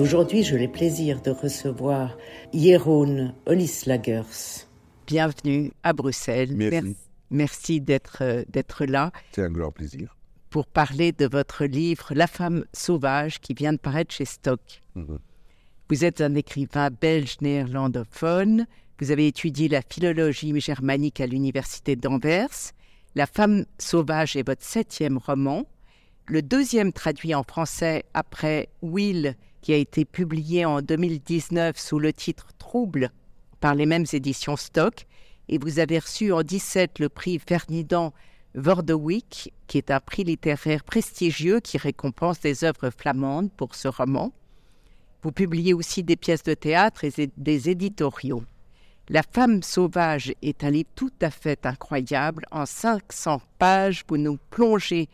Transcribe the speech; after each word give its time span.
Et 0.00 0.02
aujourd'hui, 0.02 0.42
j'ai 0.42 0.56
le 0.56 0.72
plaisir 0.72 1.20
de 1.20 1.30
recevoir 1.30 2.16
Jeroen 2.54 3.34
Olislagers. 3.44 4.64
Bienvenue 5.06 5.72
à 5.82 5.92
Bruxelles. 5.92 6.54
Merci. 6.56 6.96
Merci 7.28 7.80
d'être 7.82 8.22
euh, 8.22 8.42
d'être 8.48 8.86
là. 8.86 9.12
C'est 9.32 9.42
un 9.42 9.50
grand 9.50 9.70
plaisir. 9.70 10.16
Pour 10.48 10.66
parler 10.66 11.12
de 11.12 11.26
votre 11.26 11.66
livre 11.66 12.14
La 12.14 12.26
femme 12.26 12.64
sauvage 12.72 13.40
qui 13.40 13.52
vient 13.52 13.74
de 13.74 13.78
paraître 13.78 14.14
chez 14.14 14.24
Stock. 14.24 14.60
Mhm. 14.94 15.18
Vous 15.90 16.04
êtes 16.06 16.22
un 16.22 16.34
écrivain 16.34 16.88
belge 16.88 17.36
néerlandophone. 17.42 18.66
Vous 19.00 19.10
avez 19.10 19.26
étudié 19.26 19.68
la 19.68 19.82
philologie 19.82 20.58
germanique 20.62 21.20
à 21.20 21.26
l'université 21.26 21.94
d'Anvers. 21.94 22.72
La 23.16 23.26
femme 23.26 23.66
sauvage 23.76 24.34
est 24.34 24.46
votre 24.46 24.64
septième 24.64 25.18
roman. 25.18 25.66
Le 26.26 26.40
deuxième 26.40 26.94
traduit 26.94 27.34
en 27.34 27.42
français 27.42 28.04
après 28.14 28.70
Will, 28.80 29.36
qui 29.60 29.72
a 29.72 29.76
été 29.76 30.04
publié 30.04 30.64
en 30.64 30.82
2019 30.82 31.78
sous 31.78 31.98
le 31.98 32.12
titre 32.12 32.48
Trouble 32.58 33.10
par 33.60 33.74
les 33.74 33.86
mêmes 33.86 34.06
éditions 34.12 34.56
Stock 34.56 35.06
et 35.48 35.58
vous 35.58 35.78
avez 35.78 35.98
reçu 35.98 36.32
en 36.32 36.42
17 36.42 36.98
le 36.98 37.08
prix 37.08 37.38
Ferdinand 37.38 38.14
Vordewick, 38.54 39.52
qui 39.66 39.78
est 39.78 39.90
un 39.90 40.00
prix 40.00 40.24
littéraire 40.24 40.84
prestigieux 40.84 41.60
qui 41.60 41.78
récompense 41.78 42.40
des 42.40 42.64
œuvres 42.64 42.90
flamandes 42.90 43.50
pour 43.52 43.74
ce 43.74 43.88
roman. 43.88 44.32
Vous 45.22 45.32
publiez 45.32 45.74
aussi 45.74 46.02
des 46.02 46.16
pièces 46.16 46.42
de 46.42 46.54
théâtre 46.54 47.04
et 47.04 47.30
des 47.36 47.68
éditoriaux. 47.68 48.42
La 49.08 49.22
femme 49.22 49.62
sauvage 49.62 50.32
est 50.40 50.62
un 50.62 50.70
livre 50.70 50.88
tout 50.94 51.12
à 51.20 51.30
fait 51.30 51.66
incroyable. 51.66 52.46
En 52.52 52.64
500 52.64 53.42
pages, 53.58 54.04
vous 54.08 54.16
nous 54.16 54.38
plongez 54.50 55.08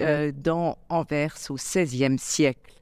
euh, 0.00 0.32
dans 0.32 0.78
Anvers 0.88 1.36
au 1.50 1.54
XVIe 1.54 2.16
siècle. 2.16 2.79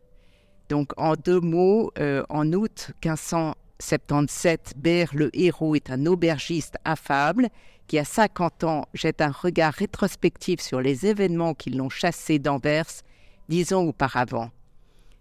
Donc, 0.68 0.92
en 0.96 1.14
deux 1.14 1.40
mots, 1.40 1.90
euh, 1.98 2.22
en 2.28 2.52
août 2.52 2.90
1500, 3.04 3.54
77, 3.80 4.74
Ber, 4.76 5.06
le 5.14 5.30
héros, 5.34 5.74
est 5.74 5.90
un 5.90 6.06
aubergiste 6.06 6.76
affable 6.84 7.48
qui, 7.86 7.98
à 7.98 8.04
50 8.04 8.64
ans, 8.64 8.86
jette 8.92 9.20
un 9.20 9.30
regard 9.30 9.72
rétrospectif 9.72 10.60
sur 10.60 10.80
les 10.80 11.06
événements 11.06 11.54
qui 11.54 11.70
l'ont 11.70 11.88
chassé 11.88 12.38
d'Anvers 12.38 12.90
dix 13.48 13.72
ans 13.72 13.84
auparavant. 13.84 14.50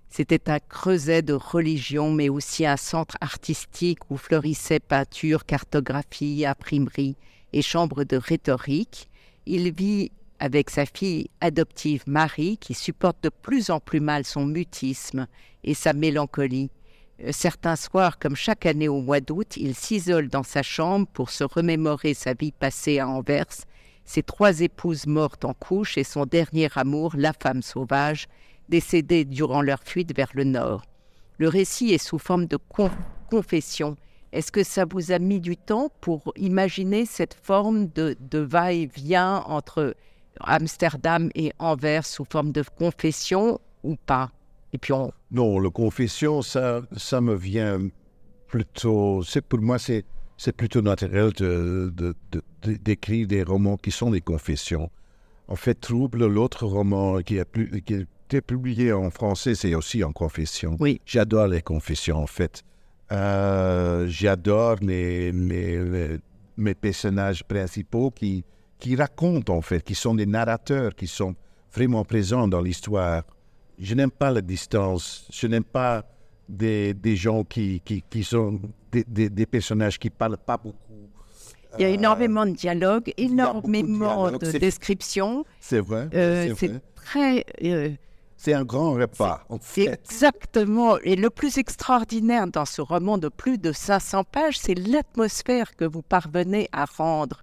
C'était 0.10 0.50
un 0.50 0.60
creuset 0.60 1.22
de 1.22 1.34
religion, 1.34 2.12
mais 2.12 2.30
aussi 2.30 2.66
un 2.66 2.78
centre 2.78 3.18
artistique 3.22 4.00
où 4.10 4.18
fleurissaient 4.18 4.80
peinture, 4.80 5.46
cartographie, 5.46 6.46
imprimerie 6.46 7.16
et 7.54 7.62
chambre 7.62 8.04
de 8.04 8.18
rhétorique. 8.18 9.10
Il 9.46 9.72
vit 9.72 10.12
avec 10.40 10.70
sa 10.70 10.86
fille 10.86 11.30
adoptive 11.42 12.04
Marie, 12.08 12.58
qui 12.58 12.74
supporte 12.74 13.24
de 13.24 13.30
plus 13.30 13.70
en 13.70 13.80
plus 13.80 14.00
mal 14.00 14.26
son 14.26 14.46
mutisme 14.46 15.28
et 15.64 15.74
sa 15.74 15.94
mélancolie. 15.94 16.70
Euh, 17.24 17.32
certains 17.32 17.76
soirs, 17.76 18.20
comme 18.20 18.36
chaque 18.36 18.66
année 18.66 18.88
au 18.88 19.02
mois 19.02 19.20
d'août, 19.20 19.58
il 19.58 19.76
s'isole 19.76 20.30
dans 20.30 20.44
sa 20.44 20.64
chambre 20.64 21.08
pour 21.14 21.30
se 21.30 21.44
remémorer 21.44 22.14
sa 22.14 22.34
vie 22.34 22.52
passée 22.52 23.00
à 23.00 23.08
Anvers, 23.08 23.46
ses 24.06 24.24
trois 24.24 24.62
épouses 24.62 25.08
mortes 25.08 25.44
en 25.44 25.54
couche 25.54 25.98
et 25.98 26.04
son 26.04 26.26
dernier 26.26 26.70
amour, 26.76 27.14
la 27.18 27.34
femme 27.34 27.62
sauvage, 27.62 28.28
décédée 28.70 29.26
durant 29.26 29.62
leur 29.62 29.80
fuite 29.84 30.16
vers 30.16 30.32
le 30.34 30.44
nord. 30.44 30.84
Le 31.38 31.50
récit 31.50 31.94
est 31.94 32.04
sous 32.04 32.18
forme 32.18 32.46
de 32.46 32.58
confession. 33.30 33.96
Est-ce 34.32 34.52
que 34.52 34.64
ça 34.64 34.86
vous 34.86 35.12
a 35.12 35.20
mis 35.20 35.40
du 35.40 35.56
temps 35.58 35.90
pour 36.02 36.34
imaginer 36.36 37.06
cette 37.06 37.34
forme 37.34 37.88
de, 37.88 38.16
de 38.20 38.40
va-et-vient 38.40 39.44
entre 39.48 39.96
Amsterdam 40.42 41.30
et 41.36 41.52
Anvers 41.60 42.06
sous 42.06 42.26
forme 42.26 42.52
de 42.52 42.64
confession 42.78 43.60
ou 43.84 43.96
pas? 43.96 44.32
Et 44.74 44.78
puis 44.78 44.94
Non, 45.32 45.60
la 45.60 45.70
confession, 45.70 46.42
ça, 46.42 46.82
ça 46.96 47.22
me 47.22 47.36
vient 47.36 47.80
plutôt... 48.48 49.24
C'est, 49.24 49.42
pour 49.42 49.60
moi, 49.60 49.80
c'est, 49.80 50.06
c'est 50.38 50.56
plutôt 50.56 50.82
naturel 50.82 51.32
de, 51.34 51.94
de, 51.96 52.16
d'écrire 52.62 53.28
des 53.28 53.44
romans 53.44 53.78
qui 53.78 53.92
sont 53.92 54.12
des 54.12 54.22
confessions. 54.22 54.90
En 55.48 55.56
fait, 55.56 55.76
Trouble, 55.76 56.28
l'autre 56.28 56.66
roman 56.66 57.22
qui 57.22 57.40
a, 57.40 57.46
plus, 57.46 57.82
qui 57.82 57.94
a 57.96 58.00
été 58.00 58.42
publié 58.42 58.92
en 58.92 59.10
français, 59.10 59.56
c'est 59.56 59.74
aussi 59.74 60.04
en 60.04 60.12
confession. 60.12 60.76
Oui. 60.80 61.00
J'adore 61.06 61.48
les 61.48 61.62
confessions, 61.62 62.18
en 62.18 62.28
fait. 62.28 62.64
Euh, 63.14 64.06
j'adore 64.10 64.76
les, 64.82 65.32
les, 65.32 66.20
mes 66.58 66.76
personnages 66.76 67.44
principaux 67.46 68.12
qui, 68.12 68.44
qui 68.80 68.96
racontent, 68.96 69.56
en 69.56 69.62
fait, 69.62 69.84
qui 69.84 69.96
sont 69.96 70.16
des 70.16 70.26
narrateurs, 70.26 70.96
qui 70.96 71.08
sont 71.08 71.36
vraiment 71.72 72.04
présents 72.04 72.48
dans 72.48 72.62
l'histoire 72.62 73.24
je 73.80 73.94
n'aime 73.94 74.12
pas 74.12 74.32
la 74.32 74.42
distance, 74.42 75.28
je 75.32 75.48
n'aime 75.48 75.64
pas 75.64 76.04
des, 76.48 76.94
des 76.94 77.16
gens 77.16 77.44
qui, 77.44 77.82
qui, 77.82 78.04
qui 78.10 78.24
sont 78.24 78.60
des, 78.92 79.30
des, 79.30 79.46
personnages 79.46 80.00
qui 80.00 80.08
ne 80.08 80.14
parlent 80.14 80.38
pas 80.38 80.58
beaucoup. 80.58 80.78
Il 81.78 81.82
y 81.82 81.86
a 81.86 81.90
énormément 81.90 82.46
de 82.46 82.52
dialogue, 82.52 83.14
énormément 83.18 84.32
de, 84.32 84.38
de 84.38 84.58
descriptions. 84.58 85.46
C'est 85.60 85.82
vrai. 85.82 86.10
Euh, 86.14 86.54
c'est 86.58 86.82
très. 86.96 87.46
Euh, 87.64 87.92
c'est 88.36 88.54
un 88.54 88.64
grand 88.64 88.94
repas. 88.94 89.44
En 89.50 89.60
fait. 89.60 90.00
Exactement. 90.06 90.98
Et 91.00 91.16
le 91.16 91.30
plus 91.30 91.58
extraordinaire 91.58 92.48
dans 92.48 92.66
ce 92.66 92.82
roman 92.82 93.18
de 93.18 93.30
plus 93.30 93.58
de 93.58 93.72
500 93.72 94.24
pages, 94.24 94.58
c'est 94.58 94.76
l'atmosphère 94.76 95.76
que 95.76 95.86
vous 95.86 96.02
parvenez 96.02 96.70
à 96.72 96.86
rendre. 96.86 97.42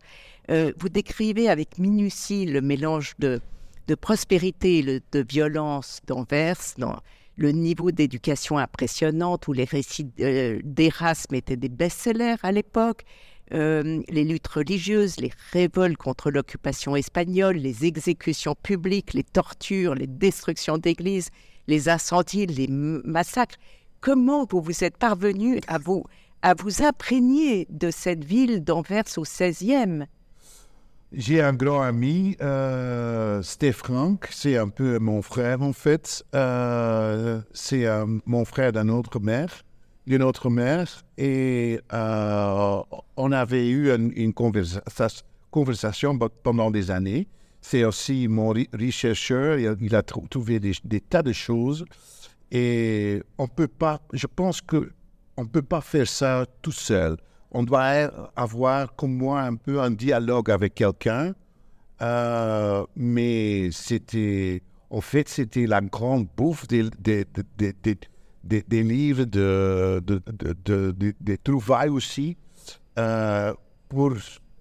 Euh, 0.51 0.73
vous 0.79 0.89
décrivez 0.89 1.49
avec 1.49 1.79
minutie 1.79 2.45
le 2.47 2.61
mélange 2.61 3.15
de 3.19 3.41
de 3.87 3.95
prospérité, 3.95 4.83
de 4.83 5.27
violence 5.29 6.01
d'Anvers, 6.07 6.59
dans 6.79 7.01
le 7.37 7.51
niveau 7.51 7.91
d'éducation 7.91 8.59
impressionnant, 8.59 9.39
où 9.47 9.53
les 9.53 9.65
récits 9.65 10.11
euh, 10.21 10.61
d'Erasme 10.65 11.35
étaient 11.35 11.57
des 11.57 11.69
best-sellers 11.69 12.37
à 12.43 12.53
l'époque, 12.53 13.05
euh, 13.53 14.01
les 14.09 14.25
luttes 14.25 14.47
religieuses, 14.47 15.19
les 15.19 15.33
révoltes 15.53 15.97
contre 15.97 16.31
l'occupation 16.31 16.97
espagnole, 16.97 17.57
les 17.57 17.85
exécutions 17.85 18.55
publiques, 18.55 19.13
les 19.13 19.25
tortures, 19.25 19.95
les 19.95 20.07
destructions 20.07 20.79
d'églises, 20.79 21.29
les 21.67 21.89
incendies, 21.89 22.47
les 22.47 22.69
massacres. 22.69 23.57
Comment 24.01 24.47
vous 24.49 24.63
vous 24.63 24.85
êtes 24.85 24.97
parvenu 24.97 25.61
à 25.67 25.79
vous, 25.79 26.05
à 26.43 26.55
vous 26.55 26.83
imprégner 26.83 27.67
de 27.69 27.91
cette 27.91 28.25
ville 28.25 28.63
d'Anvers 28.63 29.05
au 29.17 29.23
XVIe 29.23 30.07
j'ai 31.17 31.41
un 31.41 31.53
grand 31.53 31.83
ami, 31.83 32.37
euh, 32.41 33.41
c'est 33.43 34.57
un 34.57 34.69
peu 34.69 34.99
mon 34.99 35.23
frère 35.23 35.63
en 35.63 35.73
fait. 35.73 36.25
Euh, 36.35 37.41
c'est 37.53 37.87
mon 38.27 38.45
frère 38.45 38.73
d'une 38.73 38.91
autre 38.91 39.21
mère, 39.21 39.63
d'une 40.07 40.23
autre 40.23 40.51
mère. 40.51 41.05
Et 41.17 41.81
euh, 41.93 42.83
on 43.17 43.33
avait 43.33 43.69
eu 43.69 43.95
une, 43.95 44.33
conversation 44.33 46.19
pendant 46.43 46.71
des 46.71 46.91
années. 46.91 47.29
C'est 47.61 47.85
aussi 47.85 48.27
mon 48.29 48.53
rechercheur, 48.73 49.59
il 49.59 49.95
a, 49.95 50.03
trouvé 50.03 50.59
des, 50.59 50.73
des, 50.85 51.01
tas 51.01 51.23
de 51.23 51.33
choses. 51.33 51.85
Et 52.51 53.23
on 53.39 53.47
peut 53.47 53.69
pas, 53.69 54.01
je 54.13 54.27
pense 54.27 54.61
que 54.61 54.91
on 55.37 55.47
peut 55.47 55.63
pas 55.63 55.81
faire 55.81 56.07
ça 56.07 56.45
tout 56.61 56.73
seul 56.73 57.17
on 57.55 57.63
doit 57.63 58.11
avoir 58.35 58.95
comme 58.97 59.15
moi 59.17 59.41
un 59.43 59.55
peu 59.55 59.81
un 59.81 59.93
dialogue 59.93 60.51
avec 60.51 60.75
quelqu'un, 60.75 61.35
euh, 62.03 62.85
mais 62.97 63.71
c'était, 63.71 64.61
en 64.91 65.01
fait, 65.01 65.29
c'était 65.29 65.67
la 65.67 65.81
grande 65.81 66.27
bouffe 66.37 66.67
des, 66.67 66.91
des, 66.99 67.25
des, 67.57 68.63
des 68.63 68.83
livres, 68.83 69.25
de, 69.25 70.03
des 71.21 71.39
trouvailles 71.39 71.91
aussi, 71.91 72.37
euh, 72.99 73.55
pour 73.89 74.15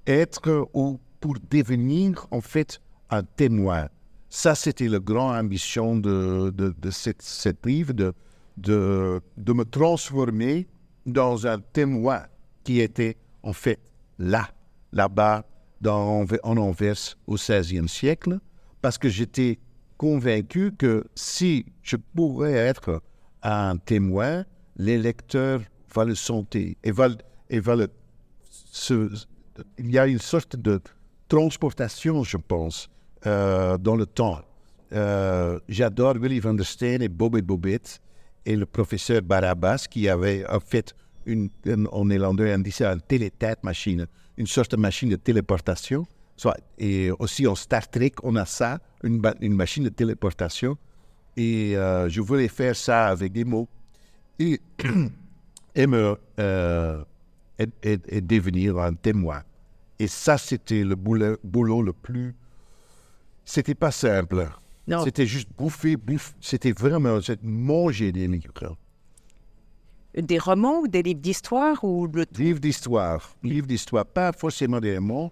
être 0.06 0.70
ou 0.74 1.00
pour 1.20 1.36
devenir 1.50 2.28
en 2.30 2.42
fait 2.42 2.80
un 3.10 3.24
témoin. 3.24 3.90
Ça, 4.30 4.54
c'était 4.54 4.88
la 4.88 5.00
grande 5.00 5.36
ambition 5.36 5.96
de, 5.96 6.52
de, 6.52 6.76
de 6.78 6.92
cette, 6.92 7.66
livre, 7.66 7.94
de, 7.94 8.14
de, 8.58 9.20
de 9.38 9.54
me 9.54 9.66
transformer 9.66 10.68
dans 11.08 11.48
un 11.48 11.60
témoin 11.60 12.24
qui 12.64 12.80
était 12.80 13.18
en 13.44 13.54
fait 13.54 13.80
là, 14.20 14.50
là-bas, 14.92 15.46
dans, 15.82 16.26
en 16.44 16.58
Anvers 16.58 17.18
au 17.28 17.36
XVIe 17.36 17.90
siècle, 17.90 18.40
parce 18.82 18.98
que 18.98 19.10
j'étais 19.10 19.60
convaincu 19.98 20.72
que 20.78 21.06
si 21.16 21.66
je 21.82 21.98
pourrais 22.16 22.54
être 22.54 23.02
un 23.42 23.78
témoin, 23.78 24.46
les 24.78 24.98
lecteurs 24.98 25.62
vont 25.94 26.06
le 26.06 26.16
sentir 26.16 26.76
et 26.84 26.92
il 29.78 29.92
y 29.92 30.00
a 30.00 30.08
une 30.08 30.20
sorte 30.20 30.56
de 30.56 30.82
transportation, 31.28 32.24
je 32.24 32.38
pense, 32.38 32.90
euh, 33.26 33.78
dans 33.78 33.96
le 33.96 34.06
temps. 34.06 34.42
Euh, 34.94 35.60
j'adore 35.68 36.16
Willy 36.16 36.40
van 36.40 36.54
der 36.54 36.66
Steen 36.66 37.02
et 37.02 37.10
Bobby 37.10 37.42
Bobbitt 37.42 38.00
et 38.46 38.56
le 38.56 38.66
professeur 38.66 39.22
Barabas 39.22 39.86
qui 39.90 40.08
avait 40.08 40.46
en 40.48 40.60
fait 40.60 40.94
une, 41.26 41.50
en 41.92 42.06
néerlandais 42.06 42.54
on 42.56 42.60
dit 42.60 42.72
ça, 42.72 42.94
une 42.94 43.30
machine, 43.64 44.08
une 44.38 44.48
sorte 44.48 44.72
de 44.72 44.78
machine 44.78 45.10
de 45.10 45.16
téléportation. 45.16 46.06
Soit, 46.36 46.58
et 46.80 47.12
aussi 47.20 47.46
en 47.46 47.56
Star 47.56 47.88
Trek, 47.90 48.14
on 48.24 48.36
a 48.36 48.46
ça, 48.46 48.80
une, 49.04 49.22
une 49.42 49.56
machine 49.56 49.84
de 49.84 49.90
téléportation. 49.90 50.78
Et 51.38 51.78
euh, 51.78 52.10
je 52.10 52.22
voulais 52.22 52.48
faire 52.48 52.76
ça 52.76 53.08
avec 53.08 53.32
des 53.32 53.44
mots 53.44 53.68
et, 54.40 54.60
et 55.76 55.88
me, 55.88 56.18
et, 57.84 58.22
devenir 58.22 58.80
un 58.80 58.94
témoin. 58.94 59.44
Et 60.00 60.08
ça, 60.08 60.38
c'était 60.38 60.84
le 60.84 60.96
boulot, 60.96 61.38
boulot 61.44 61.82
le 61.82 61.94
plus. 61.94 62.36
C'était 63.46 63.76
pas 63.76 63.92
simple. 63.92 64.50
C'était 65.04 65.26
juste 65.26 65.50
bouffer, 65.58 65.96
bouffer. 65.96 66.34
C'était 66.42 66.72
vraiment 66.72 67.20
manger 67.42 68.12
des 68.12 68.28
livres. 68.28 68.78
Des 70.16 70.38
romans 70.38 70.82
ou 70.82 70.88
des 70.88 71.02
livres 71.02 71.22
d'histoire 71.22 71.84
ou 71.84 72.08
le 72.08 72.26
Livres 72.38 72.60
d'histoire. 72.60 73.36
Livres 73.42 73.68
d'histoire, 73.68 74.06
pas 74.06 74.32
forcément 74.32 74.80
des 74.80 74.98
romans. 74.98 75.32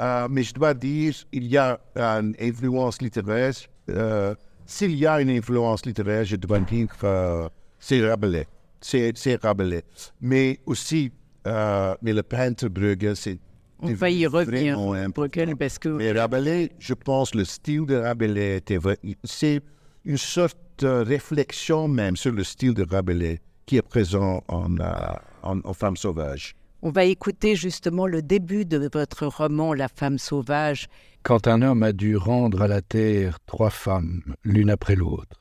Euh, 0.00 0.28
mais 0.30 0.42
je 0.42 0.54
dois 0.54 0.74
dire, 0.74 1.14
il 1.32 1.46
y 1.46 1.56
a 1.56 1.78
une 1.96 2.34
influence 2.40 3.00
littéraire. 3.00 3.52
Euh, 3.88 4.34
s'il 4.66 4.94
y 4.94 5.06
a 5.06 5.20
une 5.20 5.30
influence 5.30 5.84
littéraire, 5.84 6.24
je 6.24 6.36
dois 6.36 6.60
dire 6.60 6.86
que 6.88 7.06
euh, 7.06 7.48
c'est 7.78 8.06
Rabelais. 8.06 8.46
C'est 8.80 9.42
Rabelais. 9.42 9.82
Mais 10.20 10.60
aussi, 10.66 11.12
euh, 11.46 11.94
mais 12.02 12.12
le 12.12 12.22
peintre 12.22 12.68
Bruegel, 12.68 13.16
c'est. 13.16 13.38
On 13.82 13.92
va 13.94 14.10
y 14.10 14.26
revenir, 14.26 14.78
Bruegel, 15.14 15.56
parce 15.56 15.78
que. 15.78 15.88
Mais 15.88 16.12
Rabelais, 16.12 16.70
je 16.78 16.94
pense, 16.94 17.34
le 17.34 17.44
style 17.44 17.86
de 17.86 17.96
Rabelais 17.96 18.58
était. 18.58 18.78
C'est 19.24 19.60
une 20.04 20.18
sorte 20.18 20.58
de 20.78 20.88
réflexion 20.88 21.88
même 21.88 22.16
sur 22.16 22.32
le 22.32 22.44
style 22.44 22.74
de 22.74 22.86
Rabelais 22.88 23.40
qui 23.70 23.76
est 23.76 23.82
présent 23.82 24.42
en, 24.48 24.80
euh, 24.80 25.14
en, 25.44 25.60
en 25.62 25.72
Femme 25.74 25.96
sauvage. 25.96 26.56
On 26.82 26.90
va 26.90 27.04
écouter 27.04 27.54
justement 27.54 28.08
le 28.08 28.20
début 28.20 28.64
de 28.64 28.88
votre 28.92 29.26
roman 29.26 29.74
La 29.74 29.86
femme 29.86 30.18
sauvage. 30.18 30.88
Quand 31.22 31.46
un 31.46 31.62
homme 31.62 31.84
a 31.84 31.92
dû 31.92 32.16
rendre 32.16 32.62
à 32.62 32.66
la 32.66 32.82
terre 32.82 33.38
trois 33.46 33.70
femmes, 33.70 34.22
l'une 34.42 34.70
après 34.70 34.96
l'autre, 34.96 35.40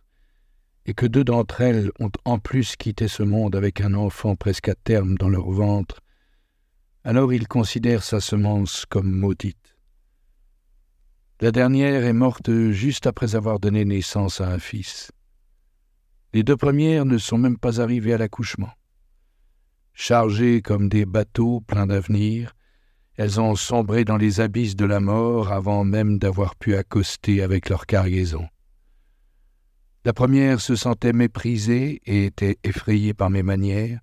et 0.86 0.94
que 0.94 1.08
deux 1.08 1.24
d'entre 1.24 1.62
elles 1.62 1.90
ont 2.00 2.12
en 2.24 2.38
plus 2.38 2.76
quitté 2.76 3.08
ce 3.08 3.24
monde 3.24 3.56
avec 3.56 3.82
un 3.82 3.96
enfant 3.96 4.36
presque 4.36 4.70
à 4.70 4.76
terme 4.76 5.18
dans 5.18 5.30
leur 5.30 5.50
ventre, 5.50 6.00
alors 7.04 7.34
il 7.34 7.48
considère 7.48 8.04
sa 8.04 8.20
semence 8.20 8.86
comme 8.86 9.12
maudite. 9.12 9.76
La 11.42 11.50
dernière 11.50 12.04
est 12.04 12.14
morte 12.14 12.52
juste 12.70 13.08
après 13.08 13.36
avoir 13.36 13.60
donné 13.60 13.86
naissance 13.86 14.40
à 14.40 14.50
un 14.50 14.60
fils. 14.60 15.12
Les 16.34 16.44
deux 16.44 16.58
premières 16.58 17.06
ne 17.06 17.18
sont 17.18 17.40
même 17.40 17.58
pas 17.58 17.82
arrivées 17.82 18.14
à 18.14 18.18
l'accouchement. 18.18 18.70
Chargées 19.94 20.62
comme 20.62 20.88
des 20.88 21.06
bateaux 21.06 21.62
pleins 21.62 21.88
d'avenir, 21.88 22.56
elles 23.18 23.42
ont 23.42 23.56
sombré 23.56 24.06
dans 24.06 24.16
les 24.16 24.40
abysses 24.40 24.76
de 24.76 24.86
la 24.86 25.00
mort 25.00 25.52
avant 25.52 25.84
même 25.84 26.20
d'avoir 26.20 26.56
pu 26.56 26.76
accoster 26.76 27.42
avec 27.42 27.68
leur 27.68 27.86
cargaison. 27.86 28.48
La 30.06 30.14
première 30.14 30.62
se 30.62 30.76
sentait 30.76 31.14
méprisée 31.14 32.00
et 32.06 32.26
était 32.26 32.58
effrayée 32.64 33.14
par 33.14 33.30
mes 33.30 33.44
manières. 33.44 34.00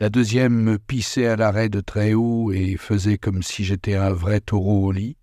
La 0.00 0.10
deuxième 0.10 0.54
me 0.54 0.78
pissait 0.78 1.26
à 1.26 1.36
l'arrêt 1.36 1.68
de 1.68 1.80
très 1.80 2.12
haut 2.12 2.52
et 2.52 2.76
faisait 2.76 3.18
comme 3.18 3.42
si 3.42 3.64
j'étais 3.64 3.94
un 3.94 4.12
vrai 4.12 4.40
taureau 4.40 4.86
au 4.86 4.92
lit. 4.92 5.16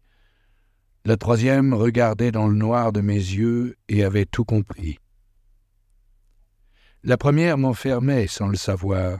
La 1.05 1.17
troisième 1.17 1.73
regardait 1.73 2.31
dans 2.31 2.47
le 2.47 2.55
noir 2.55 2.91
de 2.93 3.01
mes 3.01 3.13
yeux 3.13 3.75
et 3.89 4.03
avait 4.03 4.25
tout 4.25 4.45
compris. 4.45 4.99
La 7.07 7.15
première 7.15 7.57
m'enfermait 7.57 8.27
sans 8.27 8.49
le 8.49 8.57
savoir. 8.57 9.19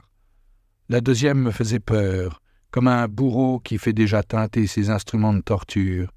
La 0.90 1.00
deuxième 1.00 1.40
me 1.40 1.50
faisait 1.50 1.80
peur, 1.80 2.42
comme 2.70 2.86
un 2.86 3.08
bourreau 3.08 3.60
qui 3.60 3.78
fait 3.78 3.94
déjà 3.94 4.22
teinter 4.22 4.66
ses 4.66 4.90
instruments 4.90 5.32
de 5.32 5.40
torture. 5.40 6.12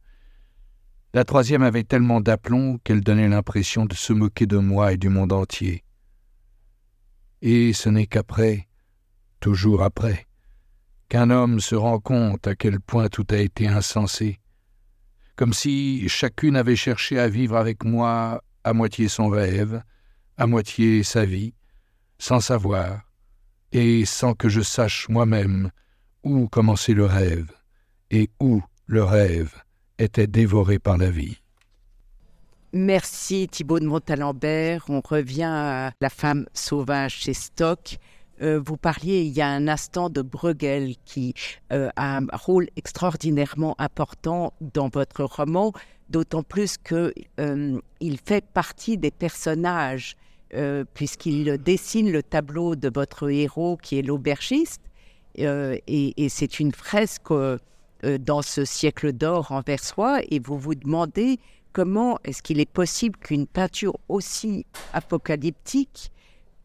La 1.14 1.24
troisième 1.24 1.64
avait 1.64 1.86
tellement 1.86 2.20
d'aplomb 2.20 2.78
qu'elle 2.84 3.00
donnait 3.00 3.30
l'impression 3.30 3.86
de 3.86 3.94
se 3.94 4.12
moquer 4.12 4.48
de 4.48 4.58
moi 4.58 4.92
et 4.92 4.98
du 4.98 5.08
monde 5.08 5.32
entier. 5.32 5.86
Et 7.42 7.72
ce 7.72 7.88
n'est 7.88 8.06
qu'après, 8.06 8.68
toujours 9.40 9.82
après, 9.82 10.28
qu'un 11.08 11.30
homme 11.30 11.62
se 11.62 11.76
rend 11.76 12.02
compte 12.02 12.48
à 12.48 12.56
quel 12.56 12.82
point 12.82 13.08
tout 13.08 13.28
a 13.30 13.38
été 13.38 13.70
insensé, 13.70 14.42
comme 15.38 15.54
si 15.54 16.10
chacune 16.10 16.58
avait 16.58 16.76
cherché 16.76 17.18
à 17.18 17.30
vivre 17.30 17.56
avec 17.56 17.86
moi 17.86 18.44
à 18.66 18.74
moitié 18.74 19.08
son 19.08 19.30
rêve, 19.30 19.82
à 20.36 20.48
moitié 20.48 21.04
sa 21.04 21.24
vie, 21.24 21.54
sans 22.22 22.40
savoir, 22.40 23.02
et 23.72 24.06
sans 24.06 24.36
que 24.36 24.48
je 24.48 24.62
sache 24.62 25.10
moi-même 25.10 25.72
où 26.24 26.48
commençait 26.48 26.94
le 26.94 27.06
rêve, 27.06 27.52
et 28.12 28.30
où 28.40 28.62
le 28.86 29.04
rêve 29.04 29.56
était 29.98 30.28
dévoré 30.28 30.78
par 30.78 31.00
la 31.00 31.10
vie. 31.10 31.38
Merci 32.74 33.48
Thibault 33.50 33.80
de 33.80 33.88
Montalembert. 33.88 34.86
On 34.88 35.02
revient 35.02 35.50
à 35.50 35.94
La 36.00 36.10
femme 36.12 36.46
sauvage 36.54 37.16
chez 37.16 37.34
Stock. 37.34 37.98
Euh, 38.44 38.62
vous 38.64 38.78
parliez 38.78 39.24
il 39.24 39.34
y 39.34 39.42
a 39.42 39.48
un 39.48 39.68
instant 39.68 40.12
de 40.12 40.22
Bruegel 40.22 40.94
qui 41.06 41.34
euh, 41.74 41.90
a 41.96 42.18
un 42.18 42.28
rôle 42.34 42.68
extraordinairement 42.76 43.76
important 43.80 44.54
dans 44.62 44.90
votre 44.90 45.24
roman, 45.24 45.74
d'autant 46.10 46.44
plus 46.44 46.78
qu'il 46.78 47.14
euh, 47.40 47.80
fait 48.24 48.46
partie 48.46 49.00
des 49.00 49.12
personnages 49.12 50.16
puisqu'il 50.94 51.58
dessine 51.58 52.12
le 52.12 52.24
tableau 52.24 52.76
de 52.76 52.92
votre 52.94 53.30
héros 53.30 53.78
qui 53.78 54.00
est 54.00 54.02
l'aubergiste. 54.02 54.82
et 55.36 56.28
c'est 56.30 56.60
une 56.60 56.74
fresque 56.74 57.32
euh, 58.04 58.18
dans 58.18 58.42
ce 58.42 58.66
siècle 58.66 59.14
d'or 59.14 59.52
envers 59.52 59.84
soi 59.84 60.22
et 60.32 60.40
vous 60.40 60.58
vous 60.58 60.74
demandez 60.74 61.38
comment 61.72 62.18
est-ce 62.24 62.42
qu'il 62.42 62.60
est 62.60 62.70
possible 62.70 63.18
qu'une 63.20 63.46
peinture 63.46 63.96
aussi 64.10 64.66
apocalyptique 64.92 66.12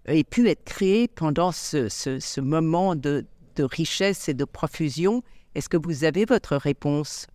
ait 0.07 0.25
pu 0.25 0.49
être 0.49 0.65
créée 0.65 1.09
pendant 1.09 1.53
ce, 1.53 2.41
moment 2.41 2.97
de, 2.97 3.27
richesse 3.59 4.31
et 4.31 4.35
de 4.35 4.45
profusion. 4.45 5.23
Est-ce 5.55 5.69
que 5.69 5.77
vous 5.77 6.05
avez 6.05 6.25
votre 6.25 6.57
réponse? 6.57 7.27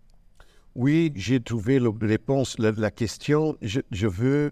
Oui, 0.73 1.11
j'ai 1.15 1.39
trouvé 1.39 1.77
la 1.77 1.91
réponse. 2.01 2.57
La, 2.57 2.71
la 2.71 2.89
question, 2.89 3.55
je, 3.61 4.07
veux, 4.07 4.51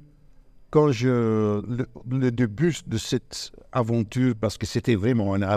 quand 0.69 0.91
je. 0.91 1.61
Le, 2.09 2.31
début 2.31 2.75
de 2.85 2.97
cette 2.97 3.51
aventure, 3.71 4.35
parce 4.39 4.57
que 4.57 4.65
c'était 4.65 4.95
vraiment 4.95 5.35
une 5.35 5.47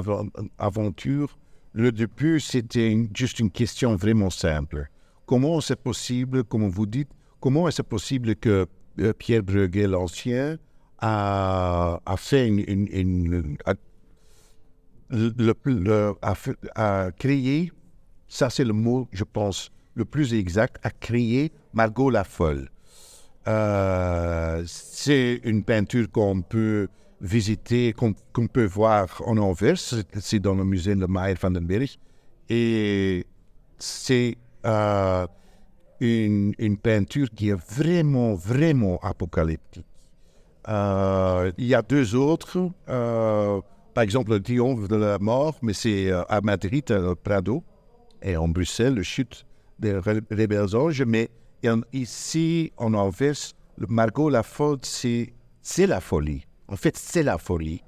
aventure, 0.59 1.39
le 1.73 1.93
début, 1.93 2.41
c'était 2.41 3.09
juste 3.15 3.39
une 3.39 3.51
question 3.51 3.97
vraiment 3.97 4.31
simple. 4.31 4.89
Comment 5.27 5.61
c'est 5.61 5.81
possible, 5.81 6.45
comme 6.45 6.69
vous 6.69 6.87
dites, 6.87 7.09
comment 7.41 7.69
est-ce 7.69 7.83
possible 7.83 8.37
que 8.37 8.67
euh, 9.01 9.13
Pierre 9.15 9.43
Bruegel, 9.43 9.91
l'ancien, 9.93 10.59
a, 10.99 12.01
a, 16.75 17.11
créé, 17.19 17.73
ça 18.29 18.51
c'est 18.51 18.65
le 18.65 18.73
mot, 18.73 19.09
je 19.13 19.25
pense, 19.25 19.71
le 19.95 20.05
plus 20.05 20.35
exact, 20.35 20.79
a 20.85 20.91
créé 20.91 21.53
Margot 21.73 22.11
la 22.11 22.25
Folle. 22.25 22.69
Euh, 23.49 24.63
c'est 24.67 25.41
une 25.45 25.65
peinture 25.65 26.11
qu'on 26.11 26.43
peut 26.43 26.89
visiter, 27.21 27.93
qu'on 27.93 28.47
peut 28.47 28.65
voir 28.65 29.23
en 29.27 29.37
Anvers. 29.39 29.79
C'est 29.79 30.41
dans 30.41 30.55
le 30.55 30.65
musée 30.65 30.95
de 30.95 31.07
Meyer 31.07 31.35
van 31.41 31.51
den 31.51 31.67
Berg. 31.67 31.89
Et 32.49 33.27
c'est 33.79 34.37
euh, 34.65 35.27
une, 36.01 36.77
peinture 36.83 37.29
qui 37.35 37.51
est 37.51 37.75
vraiment, 37.75 38.35
vraiment 38.35 38.99
apocalyptique. 39.03 39.87
Euh, 40.69 41.51
il 41.59 41.67
y 41.67 41.75
a 41.75 41.83
deux 41.83 42.15
autres. 42.15 42.71
Par 42.87 44.05
exemple, 44.05 44.31
le 44.31 44.41
triomphe 44.41 44.89
de 44.89 44.97
la 44.97 45.19
mort, 45.19 45.57
mais 45.63 45.75
c'est 45.75 46.11
à 46.11 46.41
Madrid, 46.41 46.91
à 46.91 47.15
Prado, 47.15 47.63
et 48.23 48.37
en 48.37 48.49
Bruxelles, 48.49 48.95
le 48.95 49.03
chute 49.03 49.45
des 49.79 49.99
rebelles 49.99 50.75
anges. 50.75 51.03
Mais 51.03 51.29
ici, 51.93 52.73
en 52.77 52.95
Anvers, 52.95 53.55
le 53.79 53.87
Margot 53.87 54.29
la 54.29 54.43
folle, 54.43 54.79
c'est 54.83 55.33
la 55.87 56.01
folie. 56.01 56.45
En 56.69 56.77
fait, 56.77 56.97
c'est 56.97 57.23
la 57.23 57.39
folie. 57.39 57.83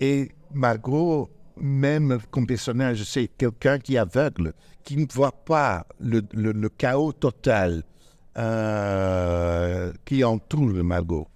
Et 0.00 0.30
Margot, 0.52 1.30
même 1.56 2.18
comme 2.30 2.46
personnage, 2.46 3.02
c'est 3.04 3.28
quelqu'un 3.28 3.78
qui 3.78 3.94
est 3.94 3.98
aveugle, 3.98 4.52
qui 4.84 4.96
ne 4.96 5.06
voit 5.10 5.32
pas 5.32 5.86
le, 6.00 6.68
chaos 6.68 7.12
total 7.12 7.82
euh, 8.36 9.92
qui 10.04 10.22
entoure 10.22 10.84
Margot. 10.84 11.26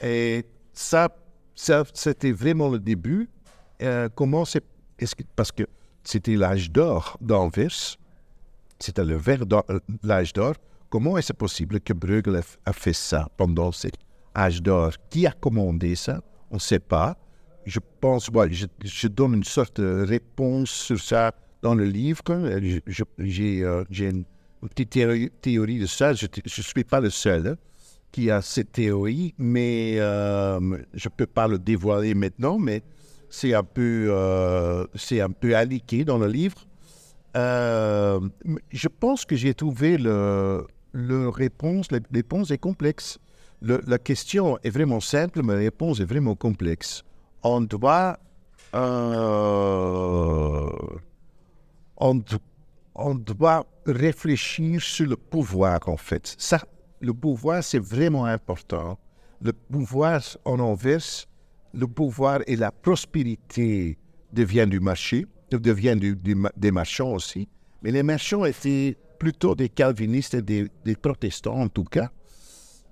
Et 0.00 0.46
ça, 0.72 1.08
ça, 1.54 1.84
c'était 1.94 2.32
vraiment 2.32 2.68
le 2.68 2.78
début. 2.78 3.28
Euh, 3.82 4.08
comment 4.14 4.44
c'est. 4.44 4.64
Parce 5.34 5.52
que 5.52 5.64
c'était 6.04 6.36
l'âge 6.36 6.70
d'or 6.70 7.16
d'Anvers, 7.20 7.96
c'était 8.78 9.04
le 9.04 9.16
vers 9.16 9.44
l'âge 10.02 10.32
d'or. 10.32 10.54
Comment 10.90 11.16
est-ce 11.16 11.32
possible 11.32 11.80
que 11.80 11.92
Bruegel 11.92 12.42
a 12.66 12.72
fait 12.72 12.92
ça 12.92 13.28
pendant 13.36 13.72
cet 13.72 13.94
âge 14.36 14.60
d'or? 14.60 14.92
Qui 15.08 15.26
a 15.26 15.32
commandé 15.32 15.94
ça? 15.94 16.20
On 16.50 16.56
ne 16.56 16.60
sait 16.60 16.80
pas. 16.80 17.16
Je 17.64 17.78
pense, 18.00 18.28
je, 18.82 19.08
donne 19.08 19.34
une 19.34 19.44
sorte 19.44 19.80
de 19.80 20.04
réponse 20.04 20.70
sur 20.70 21.00
ça 21.00 21.32
dans 21.62 21.74
le 21.74 21.84
livre. 21.84 22.22
J'ai 23.18 23.64
euh, 23.64 23.84
une, 23.90 24.24
petite 24.62 24.90
théorie, 24.90 25.78
de 25.78 25.86
ça. 25.86 26.12
Je 26.12 26.26
ne 26.26 26.62
suis 26.62 26.84
pas 26.84 27.00
le 27.00 27.10
seul. 27.10 27.46
Hein 27.46 27.56
qui 28.12 28.30
a 28.30 28.42
cette 28.42 28.72
théorie, 28.72 29.34
mais 29.38 29.96
euh, 29.98 30.58
je 30.94 31.08
ne 31.08 31.14
peux 31.16 31.26
pas 31.26 31.46
le 31.46 31.58
dévoiler 31.58 32.14
maintenant, 32.14 32.58
mais 32.58 32.82
c'est 33.28 33.54
un 33.54 33.62
peu, 33.62 34.08
euh, 34.10 34.86
peu 35.40 35.56
indiqué 35.56 36.04
dans 36.04 36.18
le 36.18 36.26
livre. 36.26 36.66
Euh, 37.36 38.20
je 38.70 38.88
pense 38.88 39.24
que 39.24 39.36
j'ai 39.36 39.54
trouvé 39.54 39.96
le, 39.96 40.66
le 40.92 41.28
réponse, 41.28 41.90
la 41.90 42.00
réponse 42.12 42.50
est 42.50 42.58
complexe. 42.58 43.18
la 43.62 43.98
question 43.98 44.58
est 44.62 44.70
vraiment 44.70 45.00
simple, 45.00 45.42
mais 45.42 45.54
la 45.54 45.60
réponse 45.60 46.00
est 46.00 46.04
vraiment 46.04 46.34
complexe. 46.34 47.04
On 47.42 47.60
doit, 47.60 48.18
on, 48.72 49.20
on 52.94 53.14
doit 53.14 53.66
réfléchir 53.86 54.80
sur 54.80 55.06
le 55.06 55.16
pouvoir, 55.16 55.80
en 55.86 55.96
fait. 55.96 56.36
Le 57.00 57.14
pouvoir, 57.14 57.64
c'est 57.64 57.78
vraiment 57.78 58.24
important. 58.26 58.98
Le 59.42 59.52
pouvoir 59.52 60.20
en 60.44 60.58
Anvers, 60.58 61.26
le 61.72 61.86
pouvoir 61.86 62.40
et 62.46 62.56
la 62.56 62.70
prospérité 62.70 63.96
deviennent 64.32 64.70
du 64.70 64.80
marché, 64.80 65.26
deviennent 65.50 65.98
des 66.56 66.70
marchands 66.70 67.14
aussi. 67.14 67.48
Mais 67.82 67.90
les 67.90 68.02
marchands 68.02 68.44
étaient 68.44 68.96
plutôt 69.20 69.54
des 69.54 69.68
calvinistes 69.68 70.34
et 70.34 70.42
des, 70.42 70.96
protestants 70.96 71.60
en 71.60 71.68
tout 71.68 71.84
cas. 71.84 72.10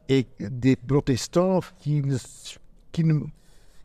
Et 0.08 0.26
des 0.38 0.76
protestants 0.76 1.60
qui, 1.80 2.02
qui, 2.92 3.04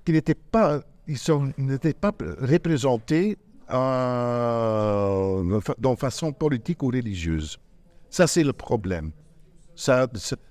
qui 0.06 0.12
n'étaient 0.12 0.36
pas, 0.36 0.82
ils 1.08 1.18
n'étaient 1.58 1.94
pas 1.94 2.12
représentés 2.40 3.38
euh, 3.72 5.60
de 5.80 5.96
façon 5.96 6.32
politique 6.34 6.84
ou 6.84 6.88
religieuse. 6.88 7.58
Ça, 8.10 8.28
c'est 8.28 8.44
le 8.44 8.54
problème. 8.54 9.12
Ça, 9.76 10.08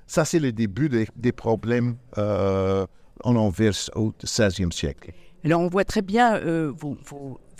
ça 0.07 0.25
c'est 0.25 0.41
le 0.41 0.51
début 0.51 0.89
des, 0.89 1.33
problèmes 1.33 1.97
euh, 2.19 2.87
en 3.23 3.37
Anvers 3.37 3.91
au 3.95 4.13
XVIe 4.25 4.73
siècle. 4.73 5.13
Alors, 5.45 5.61
on 5.61 5.69
voit 5.69 5.85
très 5.85 6.03
bien, 6.03 6.37
euh, 6.37 6.73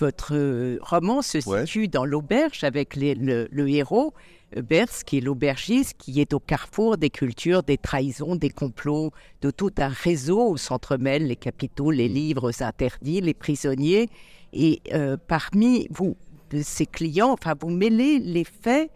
votre 0.03 0.35
euh, 0.35 0.79
roman 0.81 1.23
se 1.23 1.41
situe 1.41 1.89
dans 1.89 2.05
l'auberge 2.05 2.65
avec 2.65 2.97
le, 2.97 3.69
héros, 3.69 4.13
Bers, 4.57 5.05
qui 5.07 5.19
est 5.19 5.21
l'aubergiste, 5.21 5.95
qui 5.97 6.21
est 6.21 6.35
au 6.35 6.41
carrefour 6.41 6.99
des 6.99 7.09
cultures, 7.09 7.63
des 7.63 7.79
trahisons, 7.79 8.37
des 8.37 8.51
complots, 8.51 9.13
de 9.41 9.51
tout 9.51 9.73
un 9.79 9.89
réseau 9.89 10.51
où 10.51 10.57
s'entremêlent 10.57 11.27
les 11.27 11.37
capitaux, 11.37 11.91
les 11.91 12.09
livres 12.09 12.51
interdits, 12.63 13.21
les 13.21 13.33
prisonniers. 13.33 14.11
Et 14.53 14.83
parmi 15.27 15.87
vous, 15.91 16.17
ces 16.63 16.85
clients, 16.85 17.33
enfin, 17.33 17.55
vous 17.59 17.71
mêlez 17.71 18.19
les 18.19 18.45
faits 18.45 18.91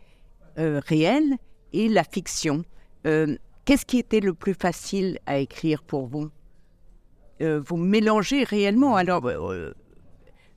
réels 0.58 1.38
et 1.72 1.88
la 1.88 2.04
fiction. 2.04 2.64
Euh, 3.06 3.36
qu'est-ce 3.64 3.86
qui 3.86 3.98
était 3.98 4.20
le 4.20 4.34
plus 4.34 4.54
facile 4.54 5.18
à 5.26 5.38
écrire 5.38 5.82
pour 5.82 6.06
vous? 6.06 6.30
Euh, 7.40 7.60
Vous 7.64 7.76
mélangez 7.76 8.44
réellement. 8.44 8.96
Alors, 8.96 9.30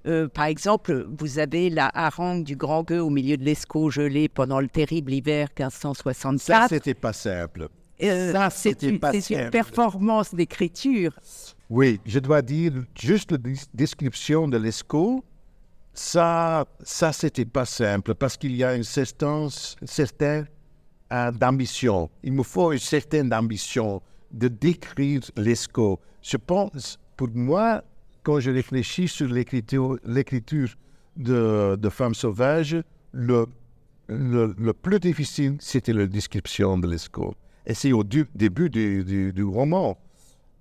euh, 0.05 0.27
par 0.29 0.45
exemple, 0.45 1.07
vous 1.19 1.39
avez 1.39 1.69
la 1.69 1.91
harangue 1.93 2.43
du 2.43 2.55
grand 2.55 2.83
gueux 2.83 3.01
au 3.01 3.09
milieu 3.09 3.37
de 3.37 3.43
l'Escaut 3.43 3.89
gelé 3.89 4.29
pendant 4.29 4.59
le 4.59 4.67
terrible 4.69 5.13
hiver 5.13 5.49
1564. 5.57 6.39
Ça, 6.39 6.67
c'était 6.69 6.93
pas 6.93 7.13
simple. 7.13 7.67
ça, 7.99 8.49
c'était 8.49 8.97
pas 8.97 9.11
simple. 9.11 9.23
C'est 9.23 9.43
une 9.43 9.49
performance 9.49 10.33
d'écriture. 10.33 11.11
Oui, 11.69 11.99
je 12.05 12.19
dois 12.19 12.41
dire, 12.41 12.71
juste 12.97 13.31
la 13.31 13.37
description 13.73 14.47
de 14.47 14.57
l'Escaut, 14.57 15.23
ça, 15.93 16.65
ça 16.81 17.11
c'était 17.11 17.45
pas 17.45 17.65
simple 17.65 18.15
parce 18.15 18.37
qu'il 18.37 18.55
y 18.55 18.63
a 18.63 18.75
une 18.75 18.83
certaine, 18.83 19.49
certaine 19.83 20.47
d'ambition. 21.33 22.09
Il 22.23 22.33
me 22.33 22.43
faut 22.43 22.71
une 22.71 22.79
certaine 22.79 23.33
ambition 23.33 24.01
de 24.31 24.47
décrire 24.47 25.21
l'ESCO. 25.35 25.99
Je 26.21 26.37
pense, 26.37 26.99
pour 27.17 27.29
moi, 27.33 27.83
quand 28.29 28.39
je 28.39 28.51
réfléchis 28.51 29.07
sur 29.07 29.27
l'écriture, 29.27 29.97
l'écriture 30.05 30.69
de, 31.17 31.75
de 31.75 31.89
Femmes 31.89 32.13
sauvages, 32.13 32.77
le, 33.11 33.47
le, 34.07 34.71
plus 34.71 34.99
difficile, 34.99 35.57
c'était 35.59 35.93
la 35.93 36.05
description 36.05 36.77
de 36.77 36.87
l'ESCO. 36.87 37.33
Et 37.65 37.73
c'est 37.73 37.91
au 37.91 38.03
début 38.03 38.69
du, 38.69 39.33
du, 39.33 39.43
roman. 39.43 39.97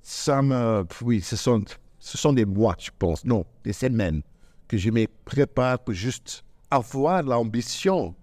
Ça 0.00 0.40
me, 0.40 0.86
oui, 1.02 1.20
ce 1.20 1.36
sont, 1.36 1.62
ce 1.98 2.16
sont 2.16 2.32
des 2.32 2.46
mois, 2.46 2.74
je 2.78 2.88
pense, 2.98 3.22
non, 3.26 3.44
des 3.64 3.74
semaines, 3.74 4.22
que 4.66 4.78
je 4.78 4.88
me 4.88 5.04
prépare 5.26 5.78
pour 5.78 5.92
juste 5.92 6.44
avoir 6.70 7.22
l'ambition. 7.22 8.14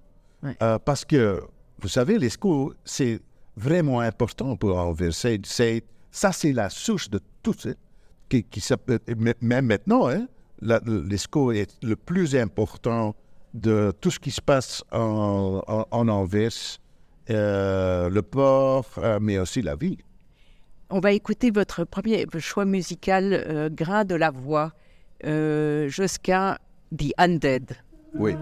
Euh, 0.64 0.80
parce 0.80 1.06
que 1.06 1.40
vous 1.78 1.88
savez, 1.88 2.18
les 2.18 2.32
schools, 2.32 2.74
c'est 2.84 3.20
vraiment 3.58 4.00
important 4.00 4.56
pour 4.56 4.76
Anvers. 4.76 5.14
ça, 5.14 6.32
c'est 6.32 6.52
la 6.52 6.72
source 6.72 7.12
de 7.12 7.20
tout 7.44 7.54
Qui, 8.30 8.46
même 9.42 9.66
maintenant, 9.66 10.10
hein, 10.10 10.28
les 10.62 11.18
schools 11.18 11.56
est 11.56 11.78
le 11.84 11.96
plus 11.96 12.36
important 12.36 13.16
de 13.54 13.94
tout 14.02 14.12
ce 14.12 14.20
qui 14.20 14.32
se 14.32 14.42
passe 14.42 14.84
en, 14.92 15.62
en, 15.92 16.08
Anvers, 16.08 16.80
euh, 17.30 18.10
le 18.10 18.22
port, 18.22 18.86
euh, 18.98 19.20
mais 19.22 19.40
aussi 19.40 19.62
la 19.62 19.76
vie. 19.76 19.98
On 20.90 21.00
va 21.00 21.14
écouter 21.14 21.52
votre 21.52 21.84
premier 21.84 22.26
choix 22.40 22.66
musical, 22.66 23.34
euh, 23.34 23.70
Grain 23.72 24.06
de 24.06 24.16
la 24.16 24.32
voix, 24.32 24.74
jusqu'à 25.24 26.60
The 26.96 27.14
Undead. 27.18 27.78
Oui. 28.14 28.36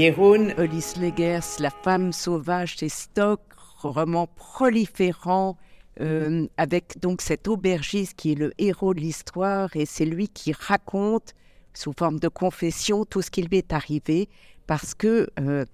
Jeroen 0.00 0.54
Ulysse 0.56 0.96
Legers, 0.96 1.60
La 1.60 1.68
femme 1.68 2.14
sauvage, 2.14 2.76
c'est 2.78 2.88
Stock, 2.88 3.38
roman 3.82 4.26
proliférant, 4.34 5.58
euh, 6.00 6.46
avec 6.56 6.98
donc 7.02 7.20
cet 7.20 7.48
aubergiste 7.48 8.14
qui 8.16 8.32
est 8.32 8.34
le 8.34 8.54
héros 8.56 8.94
de 8.94 9.00
l'histoire 9.00 9.68
et 9.76 9.84
c'est 9.84 10.06
lui 10.06 10.28
qui 10.28 10.54
raconte 10.54 11.34
sous 11.74 11.92
forme 11.92 12.18
de 12.18 12.28
confession 12.28 13.04
tout 13.04 13.20
ce 13.20 13.30
qui 13.30 13.42
lui 13.42 13.58
est 13.58 13.74
arrivé 13.74 14.30
parce 14.66 14.94
que 14.94 15.28
euh, 15.38 15.66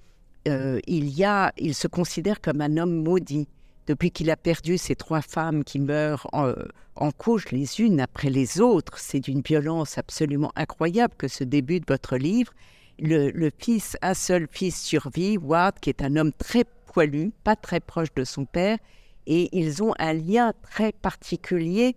euh, 0.49 0.81
il 0.89 1.09
y 1.09 1.23
a, 1.23 1.53
il 1.57 1.77
se 1.77 1.87
considère 1.87 2.41
comme 2.41 2.61
un 2.62 2.79
homme 2.79 3.05
maudit 3.05 3.47
depuis 3.87 4.11
qu'il 4.11 4.29
a 4.33 4.37
perdu 4.37 4.77
ces 4.77 4.97
trois 4.97 5.23
femmes 5.23 5.62
qui 5.62 5.79
meurent 5.79 6.27
en, 6.33 6.53
en 6.97 7.12
couche 7.12 7.53
les 7.53 7.81
unes 7.81 8.01
après 8.01 8.31
les 8.31 8.61
autres. 8.61 8.99
C'est 8.99 9.21
d'une 9.21 9.43
violence 9.43 9.99
absolument 9.99 10.51
incroyable 10.57 11.15
que 11.17 11.29
ce 11.29 11.45
début 11.45 11.79
de 11.79 11.87
votre 11.87 12.17
livre. 12.17 12.53
Le, 12.99 13.51
fils, 13.59 13.97
un 14.03 14.15
seul 14.15 14.47
fils 14.51 14.81
survit, 14.81 15.37
Ward, 15.37 15.79
qui 15.81 15.91
est 15.91 16.03
un 16.03 16.17
homme 16.17 16.33
très 16.33 16.65
poilu, 16.87 17.33
pas 17.45 17.57
très 17.57 17.81
proche 17.81 18.15
de 18.15 18.25
son 18.25 18.47
père, 18.47 18.79
et 19.27 19.49
ils 19.57 19.83
ont 19.83 19.93
un 19.99 20.15
lien 20.15 20.53
très 20.63 20.93
particulier. 20.93 21.97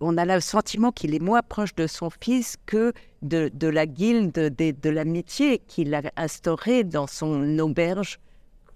On 0.00 0.18
a 0.18 0.24
le 0.24 0.40
sentiment 0.40 0.90
qu'il 0.90 1.14
est 1.14 1.22
moins 1.22 1.42
proche 1.42 1.74
de 1.76 1.86
son 1.86 2.10
fils 2.10 2.56
que 2.66 2.92
de, 3.22 3.50
la 3.68 3.86
guilde 3.86 4.32
de, 4.32 4.70
de 4.72 4.90
l'amitié 4.90 5.58
qu'il 5.68 5.94
a 5.94 6.02
instaurée 6.16 6.82
dans 6.82 7.06
son 7.06 7.58
auberge. 7.60 8.18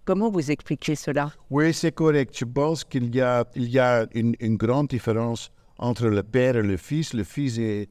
Comment 0.04 0.30
vous 0.30 0.50
expliquez 0.50 0.94
cela? 0.94 1.32
Oui, 1.50 1.72
c'est 1.72 1.92
correct. 1.92 2.36
Je 2.38 2.44
pense 2.44 2.84
qu'il 2.84 3.12
y 3.14 3.20
a, 3.20 3.44
il 3.56 3.70
y 3.70 3.78
a 3.78 4.06
une, 4.14 4.36
une, 4.38 4.56
grande 4.56 4.88
différence 4.88 5.50
entre 5.78 6.06
le 6.08 6.22
père 6.22 6.56
et 6.56 6.62
le 6.62 6.76
fils. 6.76 7.14
Le 7.14 7.24
fils 7.24 7.58
est 7.58 7.88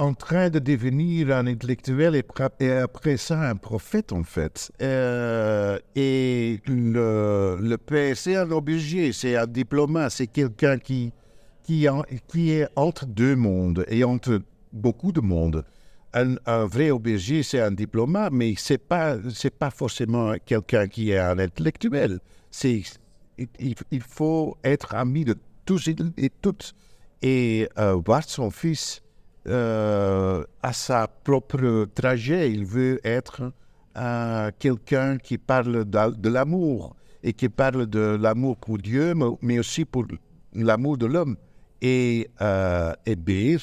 en 0.00 0.14
train 0.14 0.48
de 0.48 0.58
devenir 0.58 1.30
un 1.30 1.46
intellectuel 1.46 2.16
et, 2.16 2.70
après 2.70 3.16
ça 3.18 3.50
un 3.50 3.56
prophète 3.56 4.12
en 4.12 4.24
fait. 4.24 4.72
Euh, 4.80 5.78
et 5.94 6.60
le, 6.66 7.58
le 7.60 7.76
père, 7.76 8.16
c'est 8.16 8.34
un 8.34 8.50
obligé, 8.50 9.12
c'est 9.12 9.36
un 9.36 9.46
diplomate, 9.46 10.10
c'est 10.12 10.26
quelqu'un 10.26 10.78
qui, 10.78 11.12
qui, 11.62 11.86
qui 12.28 12.52
est 12.52 12.66
entre 12.76 13.04
deux 13.04 13.36
mondes 13.36 13.84
et 13.88 14.02
entre 14.02 14.40
beaucoup 14.72 15.12
de 15.12 15.20
mondes. 15.20 15.64
Un, 16.12 16.64
vrai 16.64 16.90
aubergiste, 16.90 17.52
c'est 17.52 17.60
un 17.60 17.70
diplomate, 17.70 18.32
mais 18.32 18.54
c'est 18.56 18.78
pas 18.78 19.16
c'est 19.32 19.56
pas 19.56 19.70
forcément 19.70 20.34
quelqu'un 20.44 20.88
qui 20.88 21.10
est 21.10 21.18
un 21.18 21.38
intellectuel. 21.38 22.20
C'est 22.50 22.82
il, 23.38 23.74
il, 23.90 24.02
faut 24.02 24.56
être 24.64 24.94
ami 24.94 25.24
de 25.24 25.36
tous 25.64 25.88
et 25.88 26.30
toutes 26.42 26.74
et 27.22 27.68
euh, 27.78 27.94
voir 28.04 28.24
son 28.24 28.50
fils 28.50 29.02
euh, 29.46 30.44
à 30.62 30.72
sa 30.72 31.08
propre 31.08 31.86
trajet. 31.94 32.50
Il 32.50 32.64
veut 32.64 33.00
être 33.04 33.52
euh, 33.96 34.50
quelqu'un 34.58 35.18
qui 35.18 35.38
parle 35.38 35.84
de, 35.84 36.28
l'amour 36.28 36.96
et 37.22 37.32
qui 37.32 37.48
parle 37.48 37.86
de 37.86 38.18
l'amour 38.20 38.56
pour 38.56 38.78
Dieu, 38.78 39.14
mais 39.42 39.58
aussi 39.58 39.84
pour 39.84 40.04
l'amour 40.54 40.98
de 40.98 41.06
l'homme. 41.06 41.36
Et, 41.82 42.28
euh, 42.42 42.92
et 43.06 43.16
Beer, 43.16 43.58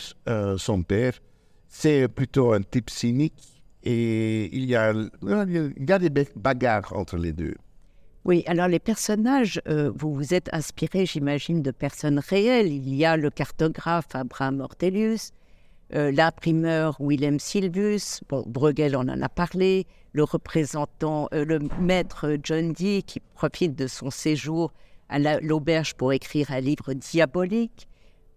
son 0.57 0.81
père, 0.81 1.13
c'est 1.67 2.07
plutôt 2.07 2.53
un 2.53 2.61
type 2.61 2.89
cynique 2.89 3.57
et 3.83 4.49
il 4.55 4.65
y 4.65 4.75
a, 4.75 4.91
il 4.91 5.85
y 5.87 5.91
a 5.91 5.99
des 5.99 6.09
bagarres 6.35 6.91
entre 6.93 7.17
les 7.17 7.31
deux. 7.31 7.55
Oui, 8.25 8.43
alors 8.45 8.67
les 8.67 8.79
personnages, 8.79 9.61
euh, 9.69 9.89
vous 9.95 10.13
vous 10.13 10.33
êtes 10.33 10.49
inspiré, 10.51 11.05
j'imagine, 11.05 11.61
de 11.61 11.71
personnes 11.71 12.19
réelles. 12.19 12.67
Il 12.67 12.93
y 12.93 13.05
a 13.05 13.15
le 13.15 13.29
cartographe 13.29 14.13
Abraham 14.13 14.59
Ortelius, 14.59 15.31
euh, 15.93 16.11
l'imprimeur 16.11 16.97
Willem 16.99 17.39
Silvus, 17.39 18.21
bon, 18.29 18.43
Bruegel 18.45 18.95
en 18.95 19.07
a 19.07 19.29
parlé, 19.29 19.87
le 20.11 20.23
représentant, 20.23 21.29
euh, 21.33 21.45
le 21.45 21.59
maître 21.79 22.37
John 22.43 22.73
Dee 22.73 23.03
qui 23.03 23.19
profite 23.19 23.75
de 23.75 23.87
son 23.87 24.09
séjour 24.09 24.73
à 25.09 25.19
l'auberge 25.39 25.93
pour 25.93 26.11
écrire 26.11 26.51
un 26.51 26.59
livre 26.59 26.93
diabolique. 26.93 27.87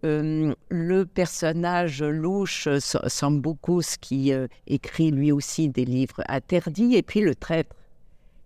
Euh, 0.04 0.54
le 0.70 1.04
personnage 1.04 2.02
louche 2.02 2.68
Sambucus 2.78 3.96
qui 3.98 4.32
euh, 4.32 4.46
écrit 4.66 5.10
lui 5.10 5.30
aussi 5.30 5.68
des 5.68 5.84
livres 5.84 6.22
interdits, 6.28 6.94
et 6.96 7.02
puis 7.02 7.20
le 7.20 7.34
traître. 7.34 7.76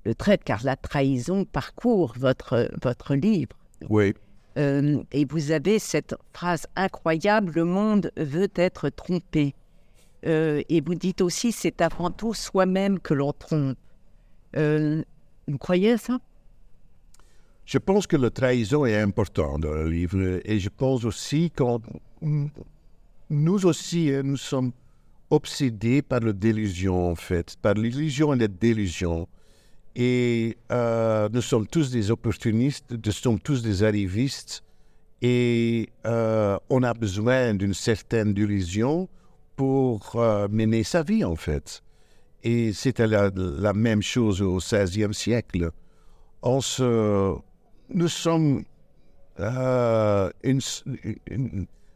Le 0.05 0.15
traître, 0.15 0.45
car 0.45 0.65
la 0.65 0.77
trahison 0.77 1.45
parcourt 1.45 2.15
votre, 2.19 2.71
votre 2.83 3.15
livre. 3.15 3.57
Oui. 3.89 4.15
Euh, 4.57 5.03
et 5.13 5.25
vous 5.25 5.51
avez 5.51 5.79
cette 5.79 6.15
phrase 6.33 6.67
incroyable, 6.77 7.53
le 7.55 7.65
monde 7.65 8.13
veut 8.17 8.51
être 8.55 8.89
trompé. 8.89 9.55
Euh, 10.27 10.63
et 10.69 10.81
vous 10.81 10.95
dites 10.95 11.21
aussi, 11.21 11.53
c'est 11.53 11.81
avant 11.81 12.11
tout 12.11 12.35
soi-même 12.35 12.99
que 13.01 13.15
l'on 13.15 13.33
trompe. 13.33 13.77
Euh, 14.57 15.03
vous 15.49 15.59
croyez 15.59 15.93
à 15.93 15.99
ça? 15.99 16.19
Je 17.67 17.79
pense 17.79 18.07
que 18.07 18.17
la 18.17 18.31
trahison 18.31 18.87
est 18.87 18.99
importante 18.99 19.63
dans 19.63 19.73
le 19.73 19.91
livre. 19.91 20.41
Et 20.45 20.59
je 20.59 20.69
pense 20.69 21.05
aussi 21.05 21.51
que 21.51 21.65
nous 23.31 23.67
aussi, 23.67 24.13
nous 24.23 24.37
sommes 24.37 24.73
obsédés 25.31 26.03
par 26.03 26.21
la 26.21 26.33
délusion, 26.33 27.11
en 27.11 27.15
fait, 27.15 27.57
par 27.61 27.75
l'illusion 27.75 28.35
et 28.35 28.39
la 28.39 28.49
délusion. 28.49 29.27
Et 29.97 30.57
euh, 30.73 31.29
nous 31.33 31.41
sommes 31.41 31.67
tous 31.67 31.91
des 31.91 32.11
opportunistes, 32.11 32.95
nous 33.05 33.13
sommes 33.13 33.39
tous 33.39 33.63
des 33.63 33.85
arrivistes. 33.85 34.65
Et 35.23 35.89
euh, 36.05 36.59
on 36.69 36.83
a 36.83 36.93
besoin 36.93 37.55
d'une 37.55 37.75
certaine 37.75 38.37
illusion 38.37 39.09
pour 39.57 40.17
euh, 40.17 40.49
mener 40.51 40.83
sa 40.83 41.03
vie, 41.03 41.25
en 41.25 41.37
fait. 41.37 41.83
Et 42.43 42.73
c'était 42.73 43.07
la, 43.07 43.73
même 43.73 44.03
chose 44.03 44.43
au 44.43 44.59
XVIe 44.59 45.15
siècle. 45.15 45.71
On 46.43 46.61
se, 46.61 47.35
nous 47.89 48.09
sommes 48.09 48.65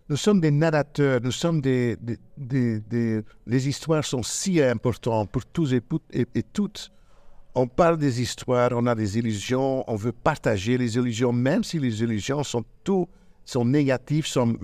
nous 0.09 0.17
sommes 0.17 0.41
des 0.41 0.51
narrateurs, 0.51 1.21
nous 1.23 1.31
sommes 1.33 1.61
des, 1.61 1.97
des, 2.37 2.81
des, 2.81 3.23
les 3.47 3.69
histoires 3.69 4.05
sont 4.05 4.23
si 4.23 4.63
importantes 4.63 5.31
pour 5.31 5.45
tous 5.45 5.75
et 5.75 5.83
toutes 6.55 6.91
on 7.55 7.67
parle 7.67 7.99
des 7.99 8.21
histoires, 8.21 8.71
on 8.73 8.87
a 8.87 8.95
des 8.95 9.19
illusions, 9.19 9.85
on 9.91 9.97
veut 9.97 10.13
partager 10.13 10.79
les 10.79 10.97
illusions, 10.97 11.33
même 11.33 11.65
si 11.65 11.79
les 11.79 12.03
illusions 12.03 12.43
sont 12.45 12.65
tout, 12.85 13.09
sont 13.45 13.65
négatives, 13.65 14.27
sont 14.27 14.57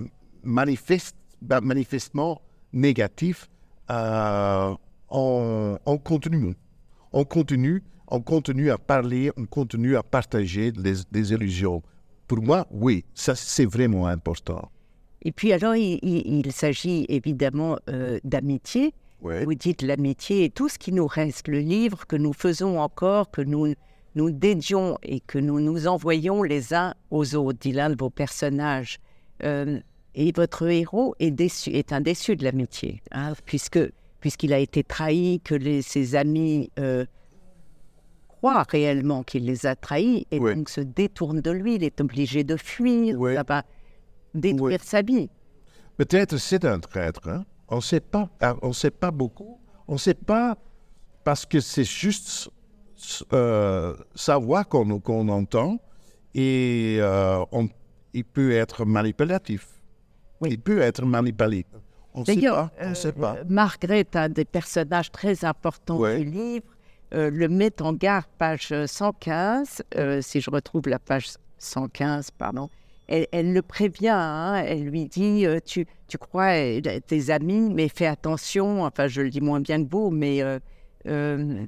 ben, 0.43 1.61
manifestement 1.61 2.41
négatives. 2.71 3.47
Euh, 3.89 4.73
on, 5.09 5.77
on, 5.85 5.97
continue, 5.97 6.55
on 7.11 7.23
continue, 7.23 7.83
on 8.07 8.21
continue 8.21 8.71
à 8.71 8.77
parler, 8.77 9.31
on 9.37 9.45
continue 9.45 9.95
à 9.95 10.03
partager 10.03 10.71
des 10.71 11.33
illusions. 11.33 11.81
Pour 12.27 12.41
moi, 12.41 12.65
oui, 12.71 13.05
ça 13.13 13.35
c'est 13.35 13.65
vraiment 13.65 14.07
important. 14.07 14.71
Et 15.21 15.31
puis 15.31 15.51
alors, 15.53 15.75
il 15.75 16.51
s'agit 16.51 17.05
évidemment 17.09 17.77
euh, 17.89 18.19
d'amitié. 18.23 18.93
Ouais. 19.21 19.45
Vous 19.45 19.55
dites 19.55 19.81
l'amitié 19.81 20.43
et 20.43 20.49
tout 20.49 20.69
ce 20.69 20.77
qui 20.77 20.91
nous 20.91 21.07
reste, 21.07 21.47
le 21.47 21.59
livre 21.59 22.05
que 22.05 22.15
nous 22.15 22.33
faisons 22.33 22.79
encore, 22.79 23.31
que 23.31 23.41
nous 23.41 23.73
nous 24.15 24.31
dédions 24.31 24.97
et 25.03 25.19
que 25.19 25.37
nous 25.37 25.59
nous 25.59 25.87
envoyons 25.87 26.41
les 26.43 26.73
uns 26.73 26.93
aux 27.11 27.35
autres, 27.35 27.59
dit 27.59 27.73
l'un 27.73 27.89
de 27.89 27.95
vos 27.97 28.09
personnages. 28.09 28.99
Euh, 29.43 29.79
et 30.15 30.31
votre 30.31 30.67
héros 30.67 31.15
est, 31.19 31.31
déçu, 31.31 31.71
est 31.71 31.91
un 31.91 31.99
déçu 31.99 32.35
de 32.37 32.43
l'amitié, 32.45 33.01
hein, 33.11 33.33
puisque 33.45 33.79
puisqu'il 34.21 34.53
a 34.53 34.59
été 34.59 34.83
trahi, 34.83 35.39
que 35.43 35.53
les, 35.53 35.83
ses 35.83 36.15
amis 36.15 36.71
euh, 36.79 37.05
croient 38.27 38.65
réellement 38.67 39.21
qu'il 39.21 39.45
les 39.45 39.67
a 39.67 39.75
trahis 39.75 40.25
et 40.31 40.39
ouais. 40.39 40.55
donc 40.55 40.69
se 40.69 40.81
détournent 40.81 41.41
de 41.41 41.51
lui. 41.51 41.75
Il 41.75 41.83
est 41.83 42.01
obligé 42.01 42.43
de 42.43 42.57
fuir, 42.57 43.19
ouais. 43.19 43.35
ça 43.35 43.43
va 43.47 43.63
détruire 44.33 44.83
sa 44.83 45.03
vie. 45.03 45.29
Peut-être 45.97 46.37
c'est 46.37 46.65
un 46.65 46.79
traître. 46.79 47.27
Hein? 47.27 47.45
On 47.69 47.77
ne 47.77 47.81
sait 47.81 47.99
pas. 47.99 48.29
On 48.61 48.69
ne 48.69 48.73
sait 48.73 48.91
pas 48.91 49.11
beaucoup. 49.11 49.59
On 49.87 49.93
ne 49.93 49.97
sait 49.97 50.13
pas 50.13 50.57
parce 51.23 51.45
que 51.45 51.59
c'est 51.59 51.83
juste 51.83 52.49
euh, 53.33 53.95
sa 54.15 54.37
voix 54.37 54.63
qu'on 54.63 54.99
qu 54.99 55.11
entend 55.11 55.77
et 56.33 56.97
euh, 56.99 57.43
on, 57.51 57.67
il 58.13 58.23
peut 58.25 58.51
être 58.51 58.85
manipulatif. 58.85 59.67
Oui. 60.41 60.49
Il 60.51 60.59
peut 60.59 60.79
être 60.81 61.03
manipulé. 61.05 61.65
On 62.13 62.21
ne 62.21 62.25
sait 62.25 62.35
pas. 62.41 62.71
On 62.81 62.93
sait 62.95 63.11
pas. 63.11 63.35
Euh, 63.37 63.43
Margaret, 63.49 64.07
un 64.13 64.29
des 64.29 64.45
personnages 64.45 65.11
très 65.11 65.43
importants 65.45 65.97
Ouais. 65.97 66.19
du 66.19 66.25
livre, 66.31 66.65
euh, 67.13 67.29
le 67.29 67.47
met 67.49 67.81
en 67.81 67.93
garde, 67.93 68.25
page 68.37 68.73
115, 68.85 69.83
euh, 69.95 70.21
si 70.21 70.41
je 70.41 70.49
retrouve 70.49 70.87
la 70.87 70.99
page 70.99 71.27
115, 71.57 72.31
pardon. 72.31 72.69
Elle, 73.07 73.53
le 73.53 73.61
prévient, 73.61 74.09
hein, 74.09 74.63
elle 74.65 74.83
lui 74.85 75.05
dit 75.05 75.45
euh, 75.45 75.59
tu, 75.63 75.85
crois 76.17 76.45
à 76.45 76.99
tes 77.05 77.29
amis, 77.29 77.69
mais 77.73 77.87
fais 77.87 78.07
attention. 78.07 78.83
Enfin, 78.83 79.07
je 79.07 79.21
le 79.21 79.29
dis 79.29 79.41
moins 79.41 79.59
bien 79.59 79.83
que 79.83 79.89
vous, 79.89 80.09
mais 80.09 80.41
euh, 80.41 80.59
euh, 81.07 81.65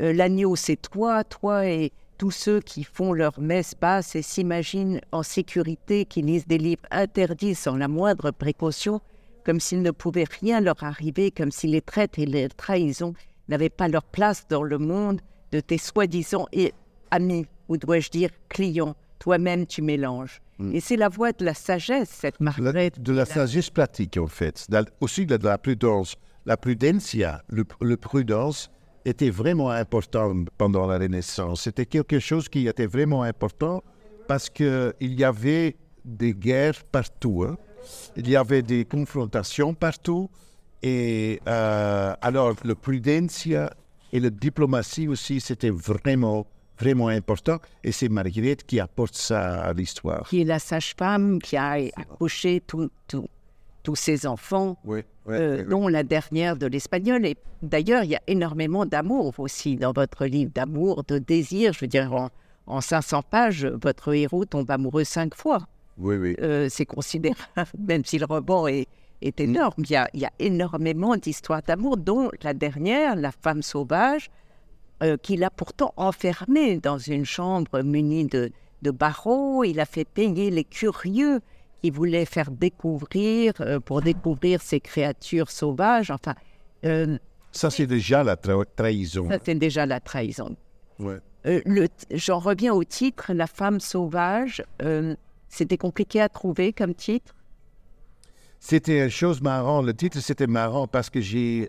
euh, 0.00 0.12
l'agneau, 0.12 0.56
c'est 0.56 0.76
toi, 0.76 1.24
toi 1.24 1.66
et 1.66 1.92
tous 2.18 2.30
ceux 2.30 2.60
qui 2.60 2.84
font 2.84 3.12
leur 3.12 3.38
messe 3.40 3.74
basse 3.80 4.16
et 4.16 4.22
s'imaginent 4.22 5.00
en 5.12 5.22
sécurité, 5.22 6.04
qui 6.04 6.22
lisent 6.22 6.46
des 6.46 6.58
livres 6.58 6.86
interdits 6.90 7.54
sans 7.54 7.76
la 7.76 7.88
moindre 7.88 8.30
précaution, 8.30 9.00
comme 9.44 9.60
s'il 9.60 9.82
ne 9.82 9.90
pouvait 9.90 10.26
rien 10.40 10.60
leur 10.60 10.82
arriver, 10.82 11.30
comme 11.30 11.50
si 11.50 11.66
les 11.66 11.80
traites 11.80 12.18
et 12.18 12.26
les 12.26 12.48
trahisons 12.48 13.14
n'avaient 13.48 13.68
pas 13.68 13.88
leur 13.88 14.04
place 14.04 14.46
dans 14.48 14.62
le 14.62 14.78
monde 14.78 15.20
de 15.50 15.60
tes 15.60 15.78
soi-disant 15.78 16.46
amis, 17.10 17.46
ou 17.68 17.76
dois-je 17.76 18.10
dire 18.10 18.30
clients. 18.48 18.94
Toi-même, 19.18 19.66
tu 19.66 19.82
mélanges. 19.82 20.40
Mm. 20.62 20.74
Et 20.74 20.80
c'est 20.80 20.96
la 20.96 21.08
voie 21.08 21.32
de 21.32 21.44
la 21.44 21.54
sagesse, 21.54 22.08
cette 22.10 22.36
La- 22.40 22.44
Margaret. 22.44 22.92
de 22.98 23.12
la 23.12 23.24
sagesse 23.24 23.70
pratique, 23.70 24.16
en 24.16 24.26
fait. 24.28 24.66
Aussi 25.00 25.26
de 25.26 25.38
la 25.42 25.58
prudence. 25.58 26.16
La 26.46 26.56
prudencia, 26.56 27.42
le, 27.48 27.64
le 27.80 27.96
prudence, 27.96 28.70
était 29.04 29.30
vraiment 29.30 29.70
important 29.70 30.32
pendant 30.58 30.86
la 30.86 30.98
Renaissance. 30.98 31.62
C'était 31.62 31.86
quelque 31.86 32.18
chose 32.18 32.48
qui 32.48 32.66
était 32.68 32.86
vraiment 32.86 33.22
important 33.22 33.82
parce 34.28 34.48
qu'il 34.48 34.92
y 35.00 35.24
avait 35.24 35.76
des 36.04 36.34
guerres 36.34 36.82
partout. 36.90 37.44
hein. 37.48 37.56
Il 38.16 38.28
y 38.28 38.36
avait 38.36 38.62
des 38.62 38.84
confrontations 38.84 39.74
partout. 39.74 40.30
Et 40.82 41.40
euh, 41.48 42.14
alors, 42.20 42.54
le 42.64 42.74
prudencia 42.74 43.72
et 44.12 44.20
la 44.20 44.30
diplomatie 44.30 45.06
aussi, 45.08 45.40
c'était 45.40 45.70
vraiment, 45.70 46.46
vraiment 46.78 47.08
important. 47.08 47.58
Et 47.84 47.92
c'est 47.92 48.08
Marguerite 48.08 48.64
qui 48.66 48.80
apporte 48.80 49.14
ça 49.14 49.62
à 49.62 49.72
l'histoire. 49.72 50.28
qui 50.28 50.42
est 50.42 50.44
la 50.44 50.58
sage-femme 50.58 51.40
qui 51.40 51.56
a 51.56 51.72
accouché 51.96 52.62
tous 53.82 53.96
ses 53.96 54.26
enfants, 54.26 54.78
Oui, 54.84 55.00
oui, 55.26 55.34
euh, 55.34 55.58
oui, 55.62 55.68
dont 55.68 55.88
la 55.88 56.02
dernière 56.02 56.56
de 56.56 56.66
l'espagnol. 56.66 57.26
Et 57.26 57.36
d'ailleurs, 57.62 58.04
il 58.04 58.10
y 58.10 58.16
a 58.16 58.22
énormément 58.26 58.86
d'amour 58.86 59.34
aussi 59.38 59.76
dans 59.76 59.92
votre 59.92 60.24
livre, 60.26 60.50
d'amour, 60.54 61.04
de 61.04 61.18
désir. 61.18 61.72
Je 61.72 61.80
veux 61.80 61.88
dire, 61.88 62.12
en, 62.12 62.30
en 62.66 62.80
500 62.80 63.22
pages, 63.28 63.66
votre 63.66 64.14
héros 64.14 64.44
tombe 64.44 64.70
amoureux 64.70 65.04
cinq 65.04 65.34
fois. 65.34 65.66
Oui, 65.98 66.16
oui. 66.16 66.36
Euh, 66.40 66.68
c'est 66.70 66.86
considérable, 66.86 67.40
même 67.78 68.04
si 68.04 68.18
le 68.18 68.24
roman 68.26 68.66
est, 68.68 68.86
est 69.20 69.40
énorme. 69.40 69.74
Il 69.78 69.90
y 69.90 69.96
a, 69.96 70.08
il 70.14 70.20
y 70.20 70.24
a 70.24 70.32
énormément 70.38 71.16
d'histoires 71.16 71.62
d'amour, 71.62 71.96
dont 71.96 72.30
la 72.42 72.54
dernière, 72.54 73.16
la 73.16 73.30
femme 73.32 73.62
sauvage, 73.62 74.30
euh, 75.02 75.16
qu'il 75.16 75.42
a 75.44 75.50
pourtant 75.50 75.92
enfermée 75.96 76.78
dans 76.78 76.98
une 76.98 77.24
chambre 77.24 77.82
munie 77.82 78.26
de, 78.26 78.50
de 78.82 78.90
barreaux. 78.90 79.64
Il 79.64 79.80
a 79.80 79.84
fait 79.86 80.04
payer 80.04 80.50
les 80.50 80.64
curieux 80.64 81.40
qui 81.82 81.90
voulaient 81.90 82.24
faire 82.26 82.50
découvrir, 82.50 83.54
euh, 83.60 83.80
pour 83.80 84.02
découvrir 84.02 84.60
ces 84.62 84.80
créatures 84.80 85.50
sauvages. 85.50 86.10
Enfin, 86.10 86.34
euh, 86.84 87.18
Ça, 87.50 87.70
c'est 87.70 87.86
déjà 87.86 88.22
la 88.22 88.36
tra- 88.36 88.64
trahison. 88.76 89.28
ça, 89.28 89.38
c'est 89.44 89.54
déjà 89.56 89.86
la 89.86 89.98
trahison. 90.00 90.54
Ouais. 90.98 91.18
J'en 92.12 92.38
reviens 92.38 92.72
au 92.72 92.84
titre, 92.84 93.32
La 93.32 93.48
femme 93.48 93.80
sauvage. 93.80 94.62
C'était 95.48 95.76
compliqué 95.76 96.20
à 96.20 96.28
trouver 96.28 96.72
comme 96.72 96.94
titre? 96.94 97.34
C'était 98.60 99.02
une 99.04 99.10
chose 99.10 99.42
marrante. 99.42 99.84
Le 99.86 99.92
titre, 99.94 100.20
c'était 100.20 100.46
marrant 100.46 100.86
parce 100.86 101.10
que 101.10 101.20
j'ai 101.20 101.68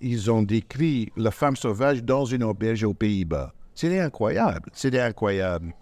ils 0.00 0.30
ont 0.30 0.42
décrit 0.42 1.10
la 1.16 1.30
femme 1.30 1.56
sauvage 1.56 2.02
dans 2.04 2.24
une 2.24 2.44
auberge 2.44 2.84
aux 2.84 2.94
Pays-Bas. 2.94 3.52
C'était 3.74 4.00
incroyable, 4.00 4.70
c'était 4.72 5.00
incroyable. 5.00 5.72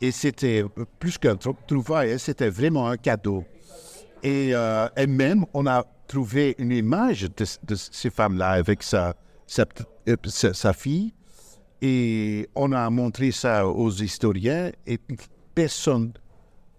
Et 0.00 0.10
c'était 0.10 0.64
plus 0.98 1.18
qu'un 1.18 1.36
trou- 1.36 1.56
trouvaille, 1.66 2.12
hein, 2.12 2.18
c'était 2.18 2.48
vraiment 2.50 2.88
un 2.88 2.96
cadeau. 2.96 3.44
Et, 4.22 4.50
euh, 4.54 4.88
et 4.96 5.06
même, 5.06 5.44
on 5.52 5.66
a 5.66 5.84
trouvé 6.06 6.54
une 6.58 6.72
image 6.72 7.22
de, 7.22 7.44
de 7.64 7.74
ces 7.74 8.10
femmes-là 8.10 8.50
avec 8.50 8.82
sa, 8.82 9.14
euh, 9.58 10.16
sa- 10.26 10.54
sa 10.54 10.72
fille. 10.72 11.12
Et 11.82 12.48
on 12.54 12.72
a 12.72 12.88
montré 12.90 13.30
ça 13.30 13.66
aux 13.68 13.90
historiens 13.90 14.70
et 14.86 14.98
personne 15.54 16.12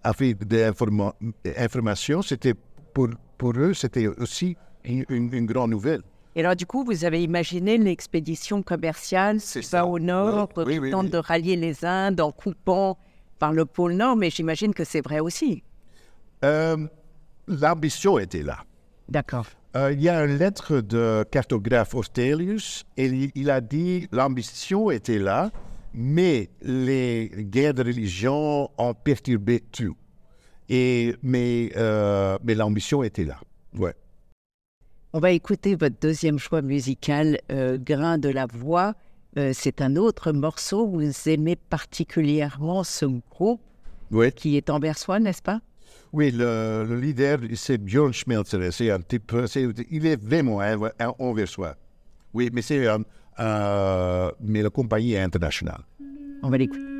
avait 0.02 0.34
d'informations. 0.34 2.22
C'était 2.22 2.54
pour, 2.94 3.08
pour 3.38 3.52
eux, 3.56 3.74
c'était 3.74 4.06
aussi 4.08 4.56
une, 4.84 5.04
une- 5.08 5.32
une 5.32 5.46
grande 5.46 5.70
nouvelle. 5.70 6.02
Et 6.34 6.40
alors, 6.40 6.54
du 6.56 6.66
coup, 6.66 6.84
vous 6.84 7.04
avez 7.04 7.22
imaginé 7.22 7.78
l'expédition 7.78 8.62
commerciale 8.62 9.38
qui 9.40 9.60
va 9.60 9.86
au 9.86 9.98
nord, 9.98 10.50
Oui, 10.56 10.64
oui, 10.66 10.72
qui 10.74 10.78
oui, 10.80 10.90
tente 10.90 11.04
oui. 11.06 11.10
de 11.10 11.16
rallier 11.18 11.56
les 11.56 11.84
Indes 11.84 12.20
en 12.20 12.30
coupant 12.30 12.98
par 13.38 13.52
le 13.52 13.64
pôle 13.64 13.94
nord, 13.94 14.16
mais 14.16 14.28
j'imagine 14.30 14.74
que 14.74 14.84
c'est 14.84 15.00
vrai 15.02 15.20
aussi. 15.20 15.62
Euh, 16.44 16.76
L'ambition 17.48 18.18
était 18.18 18.42
là. 18.42 18.58
D'accord. 19.08 19.46
Euh, 19.76 19.92
il 19.92 20.02
y 20.02 20.08
a 20.08 20.24
une 20.24 20.38
lettre 20.38 20.80
de 20.80 21.24
cartographe 21.30 21.94
Ortelius 21.94 22.84
et 22.96 23.06
il, 23.06 23.30
il 23.34 23.50
a 23.50 23.60
dit 23.60 24.08
l'ambition 24.10 24.90
était 24.90 25.18
là, 25.18 25.50
mais 25.94 26.50
les 26.62 27.30
guerres 27.36 27.74
de 27.74 27.82
religion 27.82 28.70
ont 28.78 28.94
perturbé 28.94 29.60
tout. 29.60 29.96
Et, 30.68 31.14
mais 31.22 31.70
euh, 31.76 32.38
mais 32.42 32.54
l'ambition 32.54 33.02
était 33.02 33.24
là. 33.24 33.38
Ouais. 33.76 33.94
On 35.12 35.20
va 35.20 35.30
écouter 35.30 35.76
votre 35.76 35.96
deuxième 36.00 36.38
choix 36.38 36.60
musical, 36.60 37.38
euh, 37.50 37.78
Grain 37.80 38.18
de 38.18 38.28
la 38.28 38.46
voix. 38.46 38.94
Euh, 39.38 39.52
c'est 39.54 39.80
un 39.80 39.96
autre 39.96 40.32
morceau. 40.32 40.86
Vous 40.86 41.28
aimez 41.28 41.56
particulièrement 41.56 42.84
ce 42.84 43.06
groupe 43.06 43.60
qui 44.34 44.56
est 44.56 44.70
anversois, 44.70 45.18
n'est-ce 45.18 45.42
pas? 45.42 45.60
Oui, 46.12 46.30
le, 46.30 46.84
le 46.88 46.98
leader, 47.00 47.38
c'est 47.54 47.78
Björn 47.78 48.12
Schmelzer. 48.12 48.72
C'est 48.72 48.90
un 48.90 49.00
type, 49.00 49.32
il 49.90 50.06
est 50.06 50.22
vraiment 50.22 50.60
un, 50.60 50.76
anversois. 51.18 51.74
Oui, 52.32 52.50
mais 52.52 52.62
c'est 52.62 52.86
un, 52.86 53.02
un- 53.38 54.30
mais 54.40 54.62
la 54.62 54.70
compagnie 54.70 55.12
est 55.14 55.20
internationale. 55.20 55.80
On 56.42 56.48
va 56.50 56.58
l'écouter. 56.58 56.95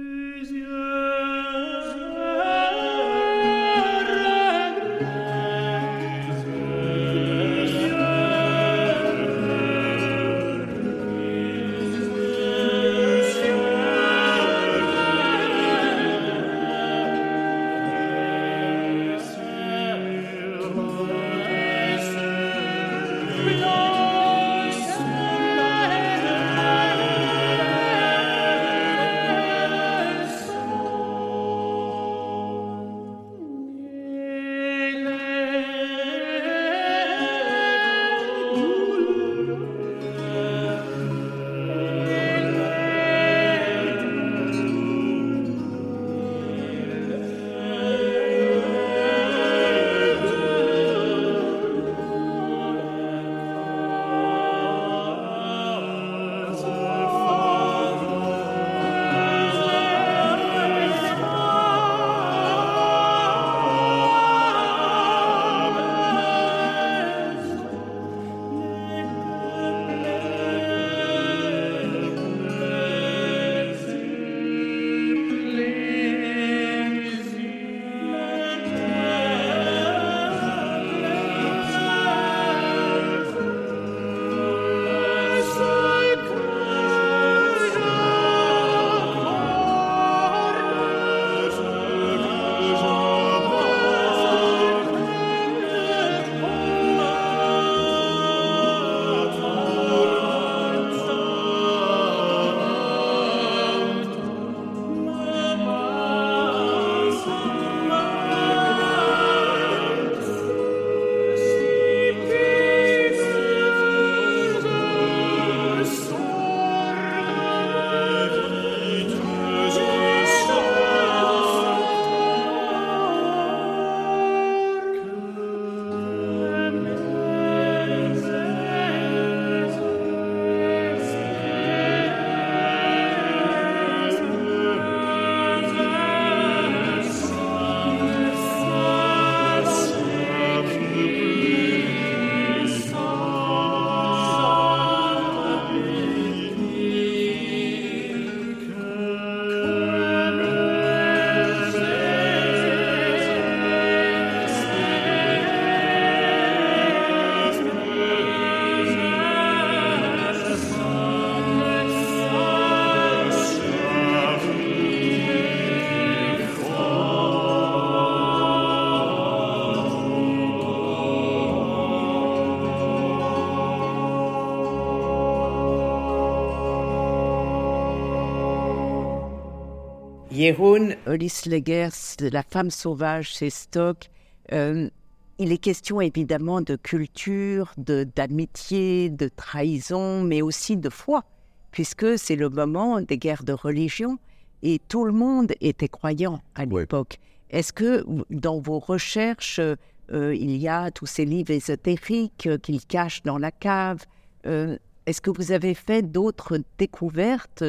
Jeroen 180.37 180.97
Legers, 181.07 182.31
La 182.31 182.43
femme 182.43 182.71
sauvage 182.71 183.35
c'est 183.35 183.49
Stock. 183.49 184.11
Euh, 184.53 184.91
il 185.39 185.51
est 185.51 185.57
question 185.57 186.03
évidemment 186.03 186.61
de 186.61 186.77
culture, 186.77 187.73
d'amitié, 187.79 189.09
de, 189.09 189.29
trahison, 189.29 190.23
mais 190.23 190.43
aussi 190.43 190.77
de 190.77 190.91
foi, 190.91 191.25
puisque 191.71 192.19
c'est 192.19 192.37
le 192.37 192.51
moment 192.51 193.01
des 193.01 193.17
guerres 193.17 193.45
de 193.45 193.55
religion 193.55 194.19
et 194.63 194.79
tout 194.89 195.07
le 195.07 195.13
monde 195.13 195.55
était 195.63 195.89
croyant 195.89 196.43
à 196.55 196.67
l'époque. 196.67 197.19
Est-ce 197.49 197.73
que 197.73 198.05
dans 198.29 198.61
vos 198.61 198.79
recherches, 198.79 199.59
euh, 199.59 200.35
il 200.35 200.55
y 200.59 200.69
a 200.69 200.91
tous 200.91 201.07
ces 201.07 201.25
livres 201.25 201.53
ésotériques 201.53 202.51
qu'il 202.63 202.85
cache 202.85 203.23
dans 203.23 203.39
la 203.39 203.53
cave 203.53 204.05
euh, 204.45 204.77
Est-ce 205.07 205.23
que 205.23 205.31
vous 205.31 205.53
avez 205.53 205.73
fait 205.73 206.03
d'autres 206.03 206.59
découvertes 206.77 207.65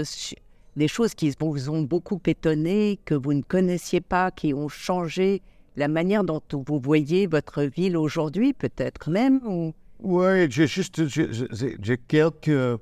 des 0.77 0.87
choses 0.87 1.15
qui 1.15 1.33
vous 1.39 1.69
ont 1.69 1.81
beaucoup 1.81 2.21
étonné, 2.27 2.99
que 3.03 3.15
vous 3.15 3.33
ne 3.33 3.41
connaissiez 3.41 3.99
pas, 3.99 4.29
qui 4.29 4.53
ont 4.53 4.69
changé 4.69 5.41
la 5.75 5.87
manière 5.87 6.23
dont 6.23 6.41
vous 6.51 6.79
voyez 6.79 7.27
votre 7.27 7.63
ville 7.63 7.97
aujourd'hui, 7.97 8.53
peut-être 8.53 9.09
même 9.09 9.41
ou... 9.45 9.73
Oui, 9.99 10.49
j'ai 10.51 10.67
juste, 10.67 11.07
j'ai 11.07 11.97
quelques, 12.07 12.79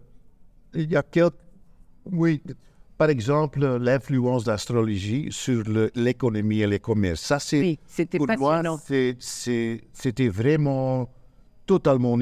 il 0.73 0.91
y 0.91 0.97
a 0.97 1.03
quelques, 1.03 1.33
oui, 2.11 2.41
par 2.97 3.09
exemple, 3.09 3.65
l'influence 3.77 4.43
de 4.43 4.51
l'astrologie 4.51 5.27
sur 5.31 5.63
l'économie 5.95 6.59
et 6.59 6.67
le 6.67 6.77
commerce. 6.77 7.21
Ça, 7.21 7.39
c'est, 7.39 7.59
oui, 7.61 7.79
c'était 7.85 8.17
pour 8.17 8.27
moi, 8.37 8.61
c'était 9.19 10.27
vraiment 10.27 11.09
totalement, 11.65 12.17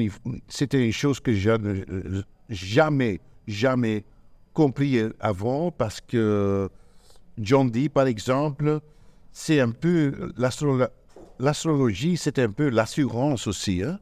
c'était 0.46 0.84
une 0.86 0.92
chose 0.92 1.18
que 1.18 1.32
je 1.32 1.50
n'ai 1.50 2.22
jamais, 2.48 3.20
jamais 3.48 4.04
compris 4.54 4.98
avant 5.20 5.70
parce 5.70 6.00
que 6.00 6.70
John 7.38 7.70
Dee, 7.70 7.88
par 7.88 8.06
exemple, 8.06 8.80
c'est 9.32 9.60
un 9.60 9.70
peu 9.70 10.32
l'astrologie, 11.38 12.16
c'est 12.16 12.38
un 12.38 12.50
peu 12.50 12.70
l'assurance 12.70 13.46
aussi. 13.46 13.82
Hein. 13.82 13.98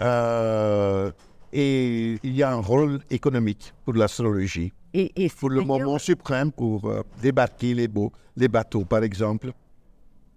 Euh, 0.00 1.10
et 1.52 2.18
il 2.22 2.34
y 2.34 2.42
a 2.42 2.52
un 2.52 2.60
rôle 2.60 3.00
économique 3.10 3.74
pour 3.84 3.94
l'astrologie. 3.94 4.72
Et, 4.92 5.28
pour 5.38 5.50
le 5.50 5.62
moment 5.62 5.98
suprême, 5.98 6.50
pour 6.50 6.86
euh, 6.86 7.02
débarquer 7.22 7.74
les, 7.74 7.86
beaux, 7.86 8.12
les 8.36 8.48
bateaux, 8.48 8.84
par 8.84 9.04
exemple. 9.04 9.52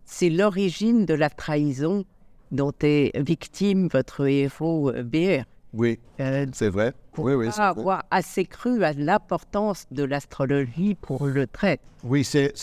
C'est 0.06 0.30
l'origine 0.30 1.06
de 1.06 1.14
la 1.16 1.30
trahison 1.30 2.06
dont 2.52 2.74
est 2.82 3.18
victime 3.20 3.88
votre 3.92 4.28
héros 4.28 4.92
euh, 4.92 5.04
BR. 5.04 5.44
Oui, 5.74 6.00
euh, 6.20 6.46
c'est 6.54 6.70
vrai. 6.70 6.94
Oui, 7.18 7.34
oui, 7.34 7.48
avoir 7.58 8.04
assez 8.12 8.46
cru 8.46 8.84
à 8.84 8.94
l'importance 8.94 9.86
de 9.92 10.04
l'astrologie 10.04 10.96
pour 10.96 11.26
le 11.28 11.48
trait. 11.48 11.80
Oui, 12.04 12.24
c'est 12.24 12.54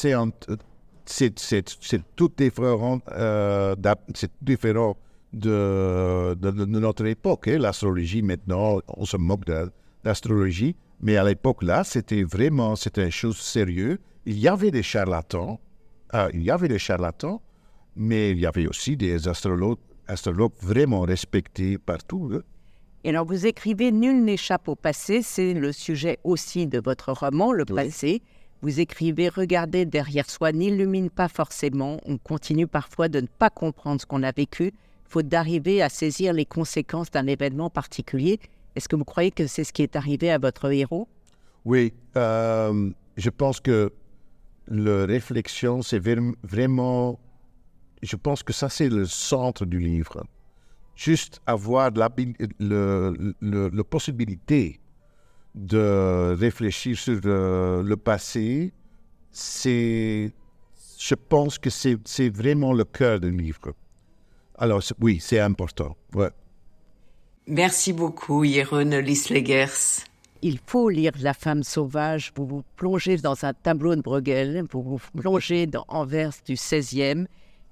c'est 1.10 2.02
tout 2.16 2.30
différent, 2.36 3.00
euh, 3.12 3.74
c'est 4.14 4.30
différent 4.42 4.96
de, 5.32 6.34
de, 6.34 6.64
notre 6.64 7.06
époque. 7.06 7.48
Hein. 7.48 7.58
L'astrologie, 7.58 8.22
maintenant, 8.22 8.80
on 8.88 9.04
se 9.04 9.16
moque 9.16 9.44
de 9.44 9.70
l'astrologie, 10.04 10.76
mais 11.00 11.16
à 11.16 11.24
l'époque 11.24 11.62
là, 11.62 11.84
c'était 11.84 12.22
vraiment, 12.22 12.76
c'était 12.76 13.04
une 13.04 13.10
chose 13.10 13.38
sérieuse. 13.38 13.98
Il 14.26 14.38
y 14.38 14.48
avait 14.48 14.70
des 14.70 14.82
charlatans, 14.82 15.58
euh, 16.14 16.28
il 16.32 16.42
y 16.42 16.50
avait 16.50 16.68
des 16.68 16.78
charlatans, 16.78 17.40
mais 17.96 18.30
il 18.30 18.38
y 18.38 18.46
avait 18.46 18.66
aussi 18.66 18.96
des 18.96 19.28
astrologues, 19.28 19.78
astrologues 20.06 20.52
vraiment 20.60 21.00
respectés 21.00 21.78
partout. 21.78 22.30
Hein. 22.34 22.40
Et 23.02 23.08
alors, 23.08 23.24
vous 23.24 23.46
écrivez 23.46 23.92
Nul 23.92 24.22
n'échappe 24.24 24.68
au 24.68 24.74
passé, 24.74 25.22
c'est 25.22 25.54
le 25.54 25.72
sujet 25.72 26.18
aussi 26.22 26.66
de 26.66 26.78
votre 26.78 27.12
roman, 27.12 27.50
Le 27.52 27.64
passé. 27.64 28.20
Vous 28.60 28.78
écrivez 28.78 29.30
Regarder 29.30 29.86
derrière 29.86 30.28
soi 30.28 30.52
n'illumine 30.52 31.08
pas 31.08 31.28
forcément, 31.28 31.98
on 32.04 32.18
continue 32.18 32.66
parfois 32.66 33.08
de 33.08 33.22
ne 33.22 33.26
pas 33.26 33.48
comprendre 33.48 34.02
ce 34.02 34.06
qu'on 34.06 34.22
a 34.22 34.32
vécu, 34.32 34.74
faute 35.06 35.28
d'arriver 35.28 35.80
à 35.80 35.88
saisir 35.88 36.34
les 36.34 36.44
conséquences 36.44 37.10
d'un 37.10 37.26
événement 37.26 37.70
particulier. 37.70 38.38
Est-ce 38.76 38.86
que 38.86 38.96
vous 38.96 39.06
croyez 39.06 39.30
que 39.30 39.46
c'est 39.46 39.64
ce 39.64 39.72
qui 39.72 39.82
est 39.82 39.96
arrivé 39.96 40.30
à 40.30 40.36
votre 40.36 40.70
héros? 40.70 41.08
Oui, 41.64 41.94
euh, 42.18 42.90
je 43.16 43.30
pense 43.30 43.60
que 43.60 43.94
la 44.68 45.06
réflexion, 45.06 45.80
c'est 45.80 45.98
vraiment. 45.98 47.18
Je 48.02 48.16
pense 48.16 48.42
que 48.42 48.52
ça, 48.52 48.68
c'est 48.68 48.90
le 48.90 49.06
centre 49.06 49.64
du 49.64 49.78
livre 49.78 50.22
juste 51.00 51.40
avoir 51.46 51.90
la, 51.92 52.10
le, 52.58 53.82
possibilité 53.82 54.80
de 55.54 56.36
réfléchir 56.38 56.98
sur 56.98 57.20
le, 57.24 57.94
passé, 57.96 58.72
c'est, 59.30 60.30
je 60.98 61.14
pense 61.14 61.58
que 61.58 61.70
c'est 61.70 62.28
vraiment 62.28 62.72
le 62.74 62.84
cœur 62.84 63.18
du 63.18 63.30
livre. 63.30 63.72
Alors 64.58 64.82
oui, 65.00 65.18
c'est 65.20 65.40
important. 65.40 65.96
Ouais. 66.14 66.28
Merci 67.46 67.94
beaucoup, 67.94 68.44
Jeroen 68.44 68.98
Lislegers. 68.98 70.04
Il 70.42 70.58
faut 70.66 70.90
lire 70.90 71.12
La 71.20 71.32
femme 71.32 71.62
sauvage. 71.62 72.30
Vous 72.36 72.46
vous 72.46 72.62
plongez 72.76 73.16
dans 73.16 73.42
un 73.44 73.54
tableau 73.54 73.94
de 73.96 74.02
Bruegel, 74.02 74.64
vous 74.70 74.82
vous 74.82 75.00
plongez 75.18 75.66
dans 75.66 75.84
Anvers 75.88 76.32
du 76.46 76.54
16e. 76.54 77.26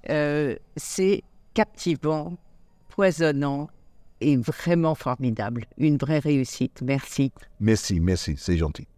Euh, 0.09 0.57
c'est 0.77 1.23
captivant, 1.53 2.39
foisonnant 2.99 3.69
et 4.21 4.37
vraiment 4.37 4.97
formidable. 4.97 5.67
Une 5.77 5.99
vraie 5.99 6.19
réussite. 6.19 6.83
Merci. 6.83 7.31
Merci, 7.61 8.01
merci, 8.01 8.35
c'est 8.37 8.57
gentil. 8.57 8.89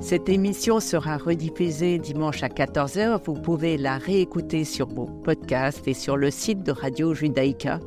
Cette 0.00 0.28
émission 0.28 0.80
sera 0.80 1.18
rediffusée 1.18 1.98
dimanche 1.98 2.42
à 2.42 2.48
14h. 2.48 3.20
Vous 3.24 3.34
pouvez 3.34 3.78
la 3.78 3.98
réécouter 3.98 4.64
sur 4.64 4.88
vos 4.88 5.06
podcasts 5.06 5.86
et 5.86 5.94
sur 5.94 6.16
le 6.16 6.32
site 6.32 6.64
de 6.64 6.72
Radio 6.72 7.14
Judaïka. 7.14 7.78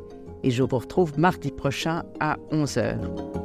Et 0.44 0.52
je 0.52 0.64
vous 0.64 0.78
retrouve 0.78 1.20
mardi 1.20 1.52
prochain 1.52 2.04
à 2.22 2.38
11h. 2.52 3.45